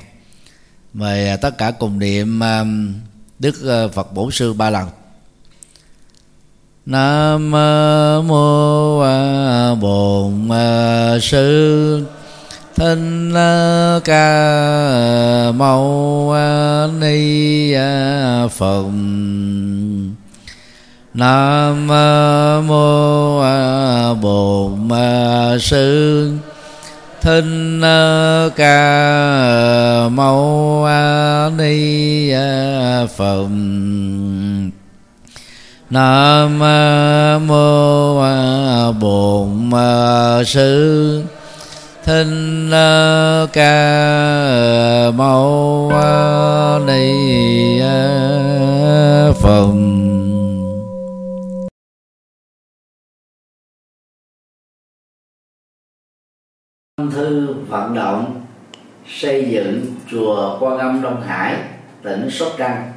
[0.93, 2.65] Mời à, tất cả cùng niệm à,
[3.39, 4.89] đức à, Phật Bổn Sư ba lần.
[6.86, 7.51] Nam
[8.28, 8.99] mô
[9.81, 10.49] Bổn
[11.23, 12.07] Sư
[12.76, 13.32] thinh
[14.05, 16.34] Ca Mâu
[17.01, 17.74] Ni
[18.51, 18.84] Phật
[21.14, 21.86] Nam
[22.66, 23.40] mô
[24.14, 24.88] Bổn
[25.60, 26.32] Sư.
[27.20, 27.80] Thinh
[28.56, 30.86] Ca Mâu
[31.59, 32.32] Ni
[33.16, 33.48] Phật
[35.90, 36.59] Nam
[37.46, 38.22] mô
[38.92, 39.70] Bổn
[40.46, 41.22] Sư
[42.05, 42.70] thinh
[43.52, 45.93] Ca Mâu
[46.86, 47.81] Ni
[49.40, 49.74] Phật
[57.14, 58.43] thư vận động
[59.06, 61.56] xây dựng chùa Quan Âm Đông Hải,
[62.02, 62.93] tỉnh Sóc Trăng.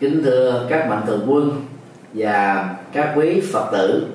[0.00, 1.66] Kính thưa các mạnh thường quân
[2.14, 4.06] và các quý Phật tử,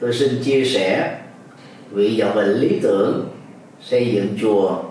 [0.00, 1.18] tôi xin chia sẻ
[1.94, 3.28] vị vọng về lý tưởng
[3.80, 4.82] xây dựng chùa,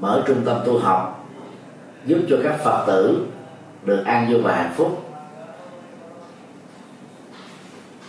[0.00, 1.28] mở trung tâm tu học,
[2.06, 3.26] giúp cho các Phật tử
[3.84, 5.02] được an vui và hạnh phúc.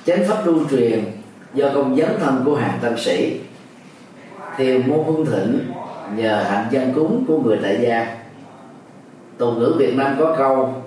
[0.06, 1.06] Chánh pháp lưu truyền
[1.54, 3.40] do công dấn thân của hàng tăng sĩ
[4.58, 5.60] thiền môn hương thịnh
[6.16, 8.18] nhờ hạnh dân cúng của người tại gia.
[9.38, 10.84] Tục ngữ việt nam có câu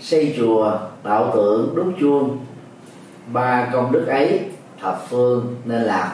[0.00, 2.38] xây chùa tạo tượng đúc chuông.
[3.32, 4.40] Ba công đức ấy
[4.80, 6.08] thập phương nên làm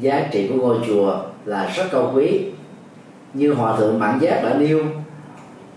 [0.00, 2.44] giá trị của ngôi chùa là rất cao quý.
[3.34, 4.84] Như hòa thượng mãn giác đã nêu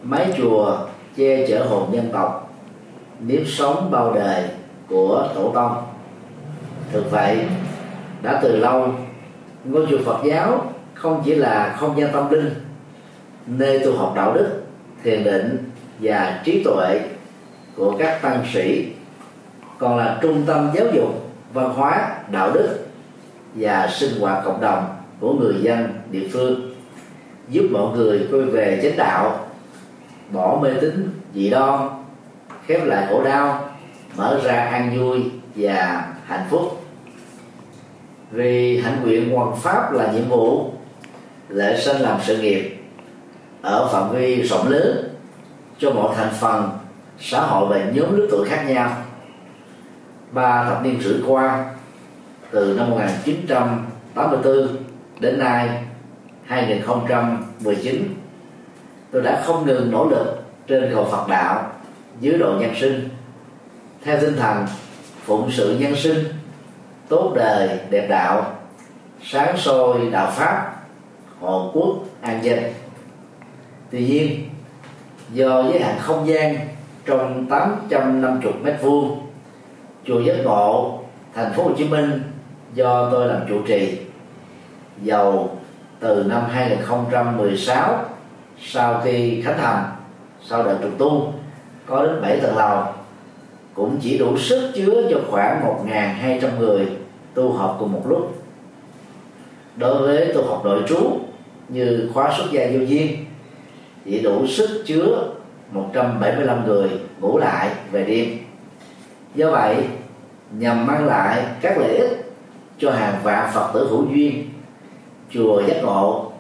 [0.04, 0.78] mái chùa
[1.18, 2.54] che chở hồn dân tộc,
[3.20, 4.44] nếp sống bao đời
[4.88, 5.84] của tổ tông.
[6.92, 7.38] Thực vậy,
[8.22, 8.88] đã từ lâu,
[9.64, 12.54] ngôi chùa Phật giáo không chỉ là không gian tâm linh,
[13.48, 14.62] nơi tu học đạo đức,
[15.04, 17.02] thiền định và trí tuệ
[17.76, 18.88] của các tăng sĩ,
[19.78, 22.89] còn là trung tâm giáo dục, văn hóa, đạo đức
[23.56, 26.76] và sinh hoạt cộng đồng của người dân địa phương.
[27.50, 29.48] Giúp mọi người quay về chánh đạo,
[30.32, 31.90] bỏ mê tín dị đoan,
[32.66, 33.70] khép lại khổ đau,
[34.16, 36.86] mở ra an vui và hạnh phúc.
[38.32, 40.72] Vì hạnh nguyện hoàn pháp là nhiệm vụ,
[41.50, 42.78] lễ sinh làm sự nghiệp,
[43.62, 45.10] ở phạm vi rộng lớn,
[45.80, 46.70] cho mọi thành phần,
[47.20, 48.96] xã hội và nhóm lứa tuổi khác nhau.
[50.32, 51.66] Ba thập niên rưỡi qua
[52.52, 54.78] từ năm 1984
[55.20, 55.70] đến nay
[56.46, 58.16] 2019
[59.12, 61.72] tôi đã không ngừng nỗ lực trên cầu Phật đạo,
[62.20, 63.10] dưới độ nhân sinh.
[64.04, 64.66] Theo tinh thần
[65.26, 66.18] phụng sự nhân sinh,
[67.10, 68.54] tốt đời, đẹp đạo,
[69.24, 70.76] sáng soi đạo pháp,
[71.40, 72.60] hộ quốc an dân.
[73.92, 74.50] Tuy nhiên,
[75.34, 76.58] do giới hạn không gian
[77.06, 79.20] trong 850 mét vuông,
[80.06, 81.00] chùa giác ngộ,
[81.36, 82.22] thành phố Hồ Chí Minh
[82.74, 84.00] do tôi làm chủ trì.
[85.04, 85.58] Giàu
[86.00, 88.06] từ năm 2016
[88.62, 89.84] sau khi khánh thành,
[90.44, 91.34] sau đợt trùng tu,
[91.86, 92.84] có đến 7 tầng lầu.
[93.74, 96.88] Cũng chỉ đủ sức chứa cho khoảng 1.200 người
[97.34, 98.44] tu học cùng một lúc.
[99.76, 101.20] Đối với tu học nội trú
[101.70, 103.26] như khóa xuất gia vô duyên
[104.06, 105.34] chỉ đủ sức chứa
[105.72, 106.90] 175 người
[107.20, 108.38] ngủ lại về đêm.
[109.36, 109.76] Do vậy,
[110.52, 112.19] nhằm mang lại các lợi ích
[112.80, 114.50] cho hàng vạn phật tử hữu duyên.
[115.30, 116.32] Chùa giác ngộ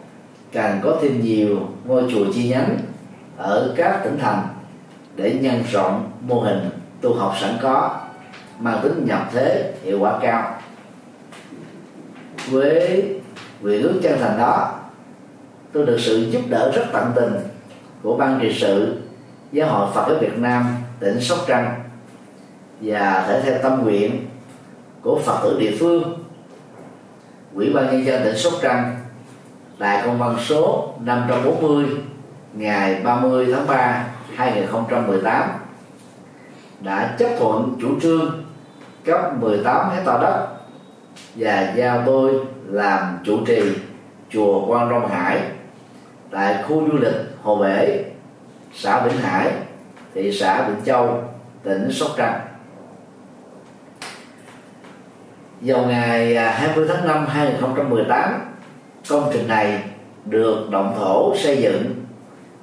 [0.51, 2.77] càng có thêm nhiều ngôi chùa chi nhánh
[3.37, 4.47] ở các tỉnh thành
[5.15, 6.69] để nhân rộng mô hình
[7.01, 7.99] tu học sẵn có,
[8.59, 10.55] mang tính nhập thế, hiệu quả cao.
[12.49, 13.03] Với
[13.61, 14.79] vị hướng chân thành đó,
[15.73, 17.33] tôi được sự giúp đỡ rất tận tình
[18.03, 18.97] của ban trị sự,
[19.51, 21.75] giáo hội Phật giáo Việt Nam, tỉnh Sóc Trăng
[22.81, 24.25] và thể theo tâm nguyện
[25.01, 26.18] của Phật tử địa phương.
[27.59, 28.95] Ủy ban nhân dân tỉnh Sóc Trăng
[29.79, 31.85] tại công văn số 540
[32.53, 34.05] ngày 30 tháng 3
[34.35, 35.49] 2018
[36.79, 38.43] đã chấp thuận chủ trương
[39.05, 40.47] cấp 18 hecta đất
[41.35, 42.33] và giao tôi
[42.67, 43.61] làm chủ trì
[44.29, 45.41] chùa Quan Long Hải
[46.31, 48.03] tại khu du lịch Hồ Bể,
[48.73, 49.51] xã Vĩnh Hải,
[50.13, 51.23] thị xã Vĩnh Châu,
[51.63, 52.39] tỉnh Sóc Trăng
[55.61, 58.39] vào ngày à, 20 tháng 5 2018
[59.09, 59.83] công trình này
[60.25, 61.95] được động thổ xây dựng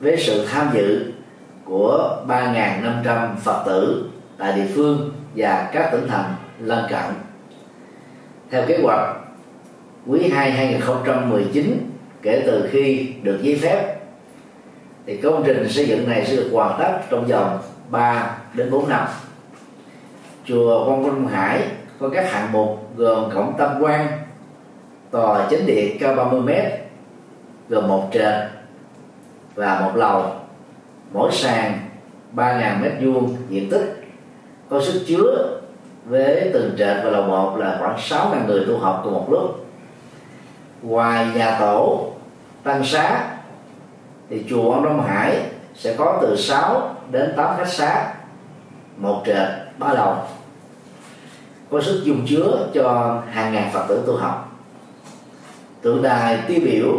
[0.00, 1.12] với sự tham dự
[1.64, 7.04] của 3.500 Phật tử tại địa phương và các tỉnh thành lân cận.
[8.50, 9.16] Theo kế hoạch,
[10.06, 11.90] quý 2 2019
[12.22, 13.96] kể từ khi được giấy phép
[15.06, 17.58] thì công trình xây dựng này sẽ được hoàn tất trong vòng
[17.90, 19.06] 3 đến 4 năm.
[20.44, 21.60] Chùa Quan Quân Hải
[21.98, 24.08] có các hạng mục gồm cổng tam quan,
[25.10, 26.50] tòa chính điện cao 30 m
[27.68, 28.34] gồm một trệt
[29.54, 30.32] và một lầu.
[31.12, 31.78] Mỗi sàn
[32.34, 34.04] 3.000 mét vuông diện tích
[34.70, 35.58] có sức chứa
[36.04, 39.66] với từng trệt và lầu một là khoảng 6.000 người tu học cùng một lúc.
[40.82, 42.10] Ngoài nhà tổ
[42.62, 43.24] tăng xá
[44.30, 45.42] thì chùa ông Đông Hải
[45.74, 48.14] sẽ có từ 6 đến 8 khách xá
[48.96, 49.48] một trệt
[49.78, 50.16] ba lầu
[51.70, 54.52] có sức dung chứa cho hàng ngàn phật tử tu học.
[55.82, 56.92] Tượng đài tiêu biểu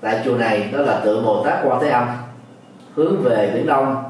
[0.00, 2.08] tại chùa này, đó là tượng Bồ Tát Quan Thế Âm,
[2.94, 4.04] hướng về biển Đông,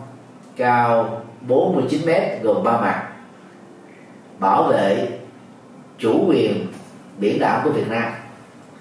[0.57, 3.09] cao 49 mét, gồm ba mặt,
[4.39, 5.09] bảo vệ
[5.99, 6.67] chủ quyền
[7.19, 8.13] biển đảo của Việt Nam,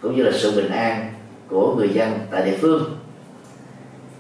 [0.02, 1.14] cũng như là sự bình an
[1.50, 2.98] của người dân tại địa phương.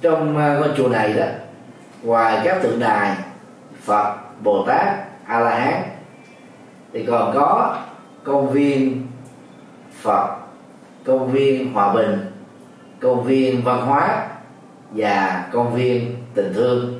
[0.02, 1.26] Trong à, ngôi chùa này đó,
[2.04, 3.16] ngoài các tượng đài
[3.84, 4.88] Phật, Bồ Tát,
[5.26, 5.95] A La Hán
[6.96, 7.78] thì còn có
[8.24, 9.08] công viên
[10.02, 10.36] Phật,
[11.06, 12.20] công viên Hòa Bình,
[13.00, 14.28] công viên văn hóa
[14.92, 17.00] và công viên tình thương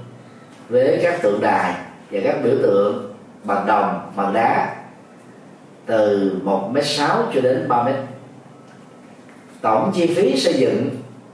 [0.70, 1.74] với các tượng đài
[2.12, 3.14] và các biểu tượng
[3.44, 4.76] bằng đồng, bằng đá
[5.86, 7.88] từ 1 m sáu cho đến 3 m
[9.62, 10.90] tổng chi phí xây dựng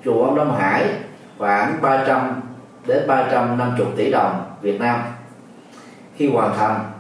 [0.06, 0.86] chùa ông Đông Hải
[1.38, 2.42] khoảng 300
[2.88, 5.02] đến 350 tỷ đồng Việt Nam
[6.18, 6.91] khi hoàn thành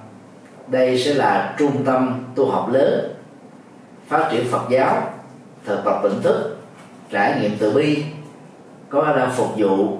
[0.71, 3.13] đây sẽ là trung tâm tu học lớn,
[4.07, 5.13] phát triển Phật giáo,
[5.65, 6.57] thực tập tỉnh thức,
[7.09, 8.03] trải nghiệm từ bi,
[8.89, 9.97] có khả năng phục vụ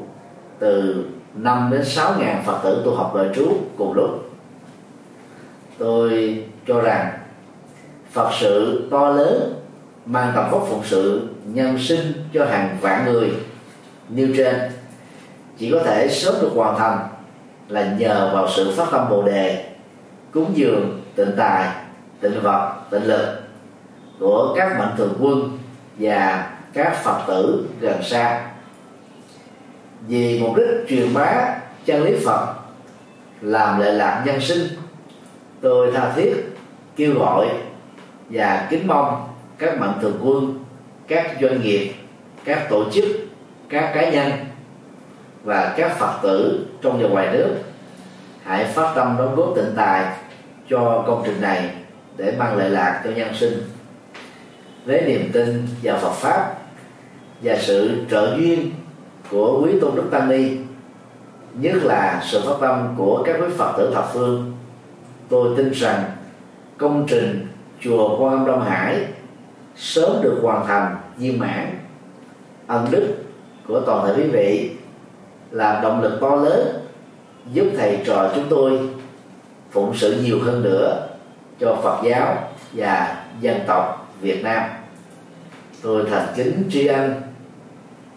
[0.59, 4.31] từ 5 đến 6 ngàn Phật tử tu học đời trú cùng lúc.
[5.77, 7.11] Tôi cho rằng
[8.11, 9.53] Phật sự to lớn
[10.05, 13.31] mang tầm vóc phụng sự nhân sinh cho hàng vạn người
[14.09, 14.55] như trên,
[15.57, 17.07] chỉ có thể sớm được hoàn thành
[17.67, 19.71] là nhờ vào sự phát tâm bồ đề
[20.31, 21.67] cúng dường tịnh tài
[22.21, 23.41] tịnh vật tịnh lực
[24.19, 25.57] của các mạnh thường quân
[25.99, 28.47] và các phật tử gần xa.
[30.07, 31.55] Vì mục đích truyền bá
[31.85, 32.53] chân lý phật,
[33.41, 34.67] làm lệ lạc nhân sinh,
[35.61, 36.33] tôi tha thiết,
[36.95, 37.47] kêu gọi
[38.29, 39.27] và kính mong
[39.57, 40.63] các mạnh thường quân,
[41.07, 41.93] các doanh nghiệp,
[42.45, 43.05] các tổ chức,
[43.69, 44.31] các cá nhân
[45.43, 47.55] và các phật tử trong và ngoài nước
[48.43, 50.05] hãy phát tâm đóng góp tịnh tài
[50.71, 51.69] cho công trình này
[52.17, 53.61] để mang lợi lạc cho nhân sinh.
[54.85, 56.53] Với niềm tin vào Phật pháp
[57.41, 58.71] và sự trợ duyên
[59.31, 60.57] của quý tôn đức tăng ni,
[61.53, 64.53] nhất là sự phát tâm của các quý phật tử thập phương,
[65.29, 66.03] tôi tin rằng
[66.77, 67.47] công trình
[67.81, 69.05] chùa quan âm đông hải
[69.75, 71.79] sớm được hoàn thành viên mãn.
[72.67, 73.15] Ân đức
[73.67, 74.71] của toàn thể quý vị
[75.51, 76.67] là động lực to lớn
[77.53, 78.79] giúp thầy trò chúng tôi
[79.71, 81.07] phụng sự nhiều hơn nữa
[81.59, 82.37] cho Phật giáo
[82.73, 84.63] và dân tộc Việt Nam.
[85.81, 87.21] Tôi thành kính tri ân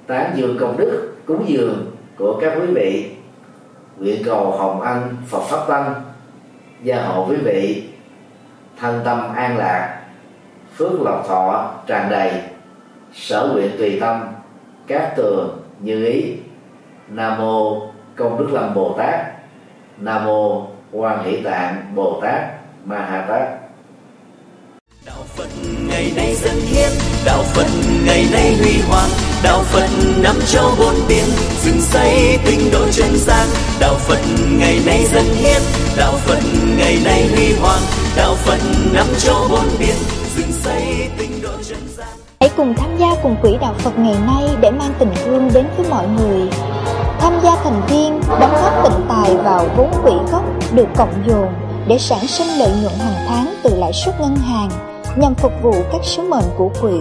[0.06, 3.10] tán dương công đức, cúng dường của các quý vị.
[3.98, 5.94] Nguyện cầu hồng ân Phật pháp tăng
[6.82, 7.88] gia hộ quý vị.
[8.78, 10.00] Thân tâm an lạc,
[10.76, 12.32] phước lộc thọ tràn đầy,
[13.12, 14.20] sở nguyện tùy tâm,
[14.86, 16.36] các tường như ý.
[17.08, 17.82] Nam mô
[18.16, 19.20] công đức lâm bồ tát.
[19.98, 22.40] Nam mô quan hỷ tạng bồ tát
[22.84, 23.48] ma ha tát.
[25.06, 25.48] Đạo phật
[25.88, 26.90] ngày nay dân hiến
[27.24, 27.66] đạo phật
[28.06, 29.08] ngày nay huy hoàng
[29.44, 29.88] đạo phật
[30.22, 31.24] năm châu bốn biển
[31.62, 33.46] dựng xây tinh độ chân gian.
[33.80, 34.20] Đạo phật
[34.58, 35.62] ngày nay dân hiến
[35.96, 36.40] đạo phật
[36.78, 37.82] ngày nay huy hoàng
[38.16, 38.58] đạo phật
[38.92, 39.96] năm châu bốn biển
[40.36, 42.08] dựng xây tinh độ chân gian.
[42.40, 45.66] Hãy cùng tham gia cùng quỹ đạo phật ngày nay để mang tình thương đến
[45.76, 46.48] với mọi người
[47.24, 50.42] tham gia thành viên đóng góp tịnh tài vào vốn quỹ gốc
[50.74, 51.48] được cộng dồn
[51.88, 54.68] để sản sinh lợi nhuận hàng tháng từ lãi suất ngân hàng
[55.16, 57.00] nhằm phục vụ các sứ mệnh của quỹ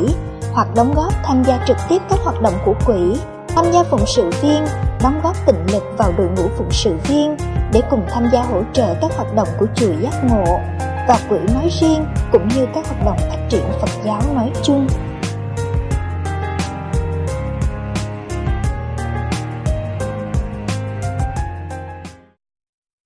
[0.53, 4.05] hoặc đóng góp tham gia trực tiếp các hoạt động của quỹ, tham gia phụng
[4.05, 4.65] sự viên,
[5.03, 7.37] đóng góp tịnh lực vào đội ngũ phụng sự viên
[7.73, 10.59] để cùng tham gia hỗ trợ các hoạt động của chùa giác ngộ
[11.07, 14.87] và quỹ nói riêng cũng như các hoạt động phát triển Phật giáo nói chung.